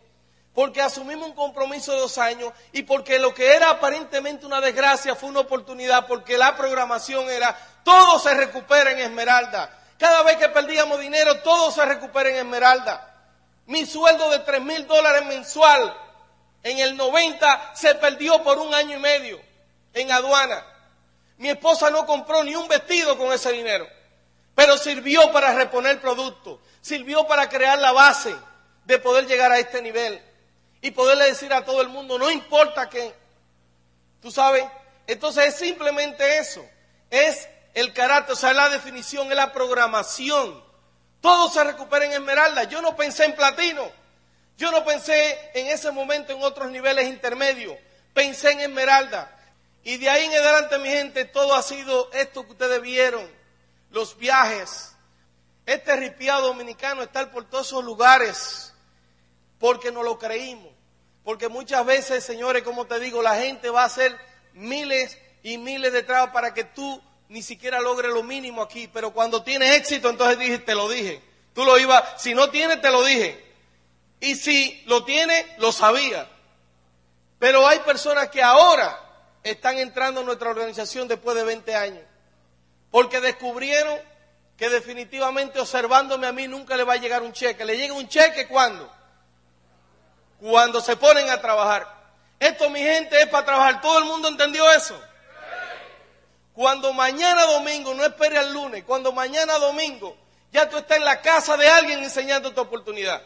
Porque 0.55 0.81
asumimos 0.81 1.27
un 1.27 1.35
compromiso 1.35 1.92
de 1.92 1.98
dos 1.98 2.18
años 2.18 2.53
y 2.70 2.85
porque 2.85 3.18
lo 3.18 3.35
que 3.35 3.57
era 3.57 3.70
aparentemente 3.70 4.46
una 4.46 4.61
desgracia 4.61 5.16
fue 5.16 5.31
una 5.31 5.40
oportunidad, 5.40 6.07
porque 6.07 6.38
la 6.38 6.57
programación 6.57 7.29
era 7.29 7.59
todo 7.83 8.20
se 8.20 8.33
recupera 8.35 8.92
en 8.92 9.01
Esmeralda. 9.01 9.77
Cada 9.98 10.22
vez 10.22 10.37
que 10.37 10.51
perdíamos 10.51 11.01
dinero, 11.01 11.40
todo 11.40 11.72
se 11.72 11.85
recupera 11.85 12.31
en 12.31 12.37
Esmeralda. 12.37 13.12
Mi 13.66 13.85
sueldo 13.85 14.31
de 14.31 14.38
tres 14.38 14.62
mil 14.62 14.87
dólares 14.87 15.25
mensual 15.27 15.92
en 16.62 16.79
el 16.79 16.96
90 16.96 17.72
se 17.75 17.96
perdió 17.96 18.40
por 18.44 18.59
un 18.59 18.72
año 18.72 18.98
y 18.98 19.01
medio 19.01 19.40
en 19.94 20.12
aduana. 20.12 20.64
Mi 21.38 21.48
esposa 21.48 21.90
no 21.90 22.07
compró 22.07 22.44
ni 22.44 22.55
un 22.55 22.68
vestido 22.68 23.18
con 23.18 23.33
ese 23.33 23.51
dinero, 23.51 23.85
pero 24.55 24.77
sirvió 24.77 25.33
para 25.33 25.55
reponer 25.55 26.01
productos, 26.01 26.61
sirvió 26.81 27.27
para 27.27 27.49
crear 27.49 27.79
la 27.79 27.93
base 27.93 28.35
de 28.85 28.99
poder 28.99 29.27
llegar 29.27 29.53
a 29.53 29.59
este 29.59 29.81
nivel 29.83 30.21
y 30.81 30.91
poderle 30.91 31.27
decir 31.27 31.53
a 31.53 31.65
todo 31.65 31.81
el 31.81 31.88
mundo, 31.88 32.19
no 32.19 32.31
importa 32.31 32.88
qué, 32.88 33.15
tú 34.21 34.31
sabes, 34.31 34.65
entonces 35.07 35.47
es 35.47 35.55
simplemente 35.57 36.38
eso, 36.38 36.65
es 37.11 37.49
el 37.75 37.93
carácter, 37.93 38.35
o 38.35 38.37
sea, 38.37 38.53
la 38.53 38.69
definición, 38.69 39.31
es 39.31 39.37
la 39.37 39.53
programación. 39.53 40.62
Todo 41.21 41.49
se 41.49 41.62
recupera 41.65 42.05
en 42.05 42.12
esmeralda. 42.12 42.65
Yo 42.65 42.83
no 42.83 42.97
pensé 42.97 43.25
en 43.25 43.35
platino. 43.35 43.91
Yo 44.59 44.71
no 44.71 44.85
pensé 44.85 45.51
en 45.55 45.69
ese 45.69 45.91
momento 45.91 46.33
en 46.33 46.43
otros 46.43 46.71
niveles 46.71 47.09
intermedios. 47.09 47.77
Pensé 48.12 48.51
en 48.51 48.61
esmeralda. 48.61 49.31
Y 49.85 49.97
de 49.97 50.11
ahí 50.11 50.25
en 50.25 50.33
adelante, 50.33 50.79
mi 50.79 50.88
gente, 50.88 51.25
todo 51.25 51.55
ha 51.55 51.62
sido 51.62 52.11
esto 52.12 52.45
que 52.45 52.53
ustedes 52.53 52.83
vieron. 52.83 53.29
Los 53.92 54.18
viajes. 54.18 54.96
Este 55.64 55.94
ripiado 55.94 56.48
dominicano 56.48 57.02
está 57.02 57.31
por 57.31 57.44
todos 57.44 57.68
esos 57.68 57.85
lugares. 57.85 58.74
Porque 59.59 59.92
no 59.92 60.02
lo 60.02 60.18
creímos. 60.18 60.72
Porque 61.24 61.48
muchas 61.48 61.87
veces, 61.87 62.24
señores, 62.24 62.64
como 62.64 62.87
te 62.87 62.98
digo, 62.98 63.22
la 63.22 63.37
gente 63.37 63.70
va 63.70 63.83
a 63.83 63.87
hacer 63.87 64.18
miles 64.55 65.16
y 65.42 65.59
miles 65.59 65.92
de 65.92 66.02
trabajos 66.02 66.33
para 66.33 66.52
que 66.52 66.64
tú 66.64 67.00
ni 67.28 67.42
siquiera 67.42 67.81
logre 67.81 68.09
lo 68.09 68.22
mínimo 68.22 68.61
aquí, 68.61 68.88
pero 68.92 69.12
cuando 69.12 69.42
tienes 69.42 69.76
éxito, 69.76 70.11
entonces 70.11 70.38
dije, 70.38 70.59
te 70.59 70.74
lo 70.74 70.88
dije. 70.88 71.22
Tú 71.55 71.64
lo 71.64 71.78
ibas, 71.78 72.20
si 72.22 72.35
no 72.35 72.50
tienes, 72.50 72.83
te 72.83 72.90
lo 72.90 73.02
dije. 73.05 73.42
Y 74.20 74.35
si 74.37 74.83
lo 74.87 75.05
tiene, 75.05 75.46
lo 75.59 75.72
sabía. 75.72 76.28
Pero 77.38 77.66
hay 77.66 77.78
personas 77.81 78.28
que 78.28 78.42
ahora 78.42 78.98
están 79.42 79.78
entrando 79.78 80.20
en 80.20 80.26
nuestra 80.26 80.50
organización 80.50 81.09
después 81.09 81.37
de 81.37 81.44
20 81.44 81.74
años, 81.74 82.05
porque 82.92 83.20
descubrieron 83.20 83.98
que 84.57 84.68
definitivamente 84.68 85.59
observándome 85.59 86.28
a 86.28 86.33
mí 86.33 86.46
nunca 86.46 86.76
le 86.76 86.85
va 86.85 86.92
a 86.92 86.98
llegar 86.98 87.22
un 87.22 87.33
cheque. 87.33 87.64
¿Le 87.64 87.76
llega 87.76 87.94
un 87.94 88.07
cheque 88.07 88.46
cuándo? 88.46 88.88
Cuando 90.38 90.81
se 90.81 90.94
ponen 90.94 91.28
a 91.31 91.40
trabajar. 91.40 91.88
Esto, 92.38 92.68
mi 92.70 92.81
gente, 92.81 93.20
es 93.20 93.26
para 93.28 93.46
trabajar. 93.46 93.81
¿Todo 93.81 93.98
el 93.98 94.05
mundo 94.05 94.28
entendió 94.28 94.70
eso? 94.70 95.00
Cuando 96.52 96.92
mañana 96.92 97.46
domingo, 97.46 97.94
no 97.94 98.05
espere 98.05 98.37
al 98.37 98.52
lunes, 98.52 98.85
cuando 98.85 99.11
mañana 99.11 99.55
domingo 99.59 100.14
ya 100.52 100.68
tú 100.68 100.76
estás 100.76 100.98
en 100.98 101.07
la 101.07 101.22
casa 101.22 101.57
de 101.57 101.66
alguien 101.66 102.05
enseñando 102.05 102.52
tu 102.52 102.61
oportunidad. 102.61 103.22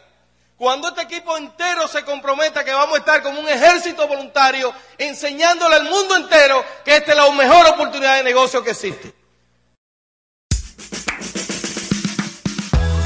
Cuando 0.57 0.87
este 0.87 1.01
equipo 1.01 1.35
entero 1.35 1.89
se 1.89 2.05
comprometa 2.05 2.63
que 2.63 2.73
vamos 2.73 2.95
a 2.95 2.99
estar 2.99 3.21
como 3.21 3.41
un 3.41 3.49
ejército 3.49 4.07
voluntario 4.07 4.73
enseñándole 4.97 5.75
al 5.75 5.83
mundo 5.83 6.15
entero 6.15 6.63
que 6.85 6.95
esta 6.95 7.11
es 7.11 7.17
la 7.17 7.29
mejor 7.31 7.67
oportunidad 7.67 8.15
de 8.15 8.23
negocio 8.23 8.63
que 8.63 8.71
existe. 8.71 9.16